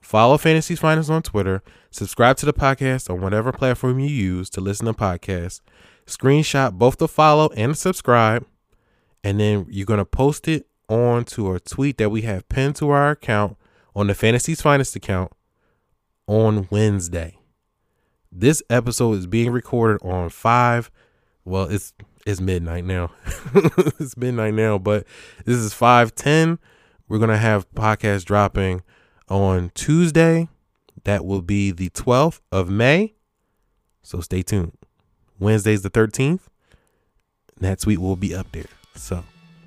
Follow 0.00 0.38
Fantasy's 0.38 0.80
Finest 0.80 1.10
on 1.10 1.22
Twitter. 1.22 1.62
Subscribe 1.90 2.36
to 2.38 2.46
the 2.46 2.52
podcast 2.52 3.10
on 3.10 3.20
whatever 3.20 3.52
platform 3.52 3.98
you 3.98 4.08
use 4.08 4.50
to 4.50 4.60
listen 4.60 4.86
to 4.86 4.92
podcasts. 4.92 5.60
Screenshot 6.06 6.72
both 6.72 6.98
the 6.98 7.08
follow 7.08 7.50
and 7.56 7.72
the 7.72 7.76
subscribe. 7.76 8.46
And 9.24 9.40
then 9.40 9.66
you're 9.68 9.86
to 9.86 10.04
post 10.04 10.48
it 10.48 10.66
on 10.88 11.24
to 11.24 11.54
a 11.54 11.60
tweet 11.60 11.98
that 11.98 12.10
we 12.10 12.22
have 12.22 12.48
pinned 12.48 12.76
to 12.76 12.90
our 12.90 13.10
account 13.10 13.56
on 13.94 14.06
the 14.06 14.14
Fantasy's 14.14 14.60
Finest 14.60 14.96
account 14.96 15.32
on 16.26 16.68
Wednesday. 16.70 17.37
This 18.30 18.62
episode 18.68 19.18
is 19.18 19.26
being 19.26 19.50
recorded 19.50 20.04
on 20.06 20.28
5 20.28 20.90
well 21.44 21.64
it's 21.64 21.92
it's 22.26 22.40
midnight 22.42 22.84
now. 22.84 23.10
it's 23.98 24.16
midnight 24.16 24.52
now, 24.52 24.76
but 24.76 25.06
this 25.46 25.56
is 25.56 25.72
510. 25.72 26.58
We're 27.08 27.16
going 27.16 27.30
to 27.30 27.38
have 27.38 27.70
podcast 27.70 28.26
dropping 28.26 28.82
on 29.30 29.70
Tuesday. 29.74 30.48
That 31.04 31.24
will 31.24 31.40
be 31.40 31.70
the 31.70 31.88
12th 31.88 32.40
of 32.52 32.68
May. 32.68 33.14
So 34.02 34.20
stay 34.20 34.42
tuned. 34.42 34.72
Wednesday's 35.38 35.80
the 35.80 35.88
13th. 35.88 36.40
That 37.60 37.80
tweet 37.80 37.98
will 37.98 38.16
be 38.16 38.34
up 38.34 38.52
there. 38.52 38.66
So 38.94 39.24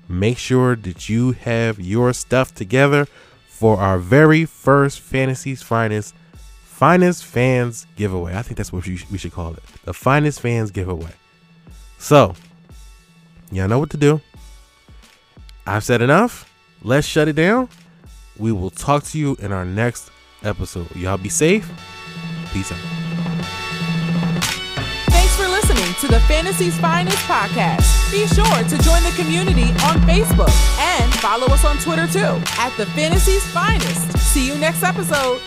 make 0.08 0.38
sure 0.38 0.76
that 0.76 1.08
you 1.08 1.32
have 1.32 1.80
your 1.80 2.12
stuff 2.12 2.54
together 2.54 3.08
for 3.48 3.78
our 3.78 3.98
very 3.98 4.44
first 4.44 5.00
Fantasy's 5.00 5.62
Finest 5.62 6.14
Finest 6.72 7.24
Fans 7.24 7.86
giveaway. 7.96 8.34
I 8.34 8.42
think 8.42 8.56
that's 8.56 8.72
what 8.72 8.84
we 8.86 8.96
should 8.96 9.32
call 9.32 9.52
it. 9.54 9.62
The 9.84 9.94
Finest 9.94 10.40
Fans 10.40 10.72
giveaway. 10.72 11.12
So, 11.98 12.34
y'all 13.52 13.68
know 13.68 13.78
what 13.78 13.90
to 13.90 13.96
do. 13.96 14.20
I've 15.64 15.84
said 15.84 16.02
enough. 16.02 16.52
Let's 16.82 17.06
shut 17.06 17.28
it 17.28 17.34
down. 17.34 17.68
We 18.36 18.50
will 18.50 18.70
talk 18.70 19.04
to 19.04 19.18
you 19.18 19.36
in 19.38 19.52
our 19.52 19.64
next 19.64 20.10
episode. 20.42 20.90
Y'all 20.96 21.18
be 21.18 21.28
safe. 21.28 21.70
Peace 22.52 22.72
out. 22.72 22.78
Thanks 25.08 25.36
for 25.36 25.46
listening 25.46 25.94
to 26.00 26.08
the 26.08 26.20
Fantasy's 26.26 26.76
Finest 26.80 27.18
podcast. 27.28 28.10
Be 28.10 28.26
sure 28.26 28.44
to 28.44 28.82
join 28.82 29.02
the 29.04 29.14
community 29.14 29.70
on 29.84 30.00
Facebook 30.08 30.50
and 30.80 31.14
follow 31.20 31.46
us 31.46 31.64
on 31.64 31.76
Twitter 31.78 32.08
too 32.08 32.42
at 32.58 32.74
the 32.76 32.86
Fantasy's 32.86 33.46
Finest. 33.52 34.18
See 34.18 34.46
you 34.46 34.56
next 34.58 34.82
episode. 34.82 35.40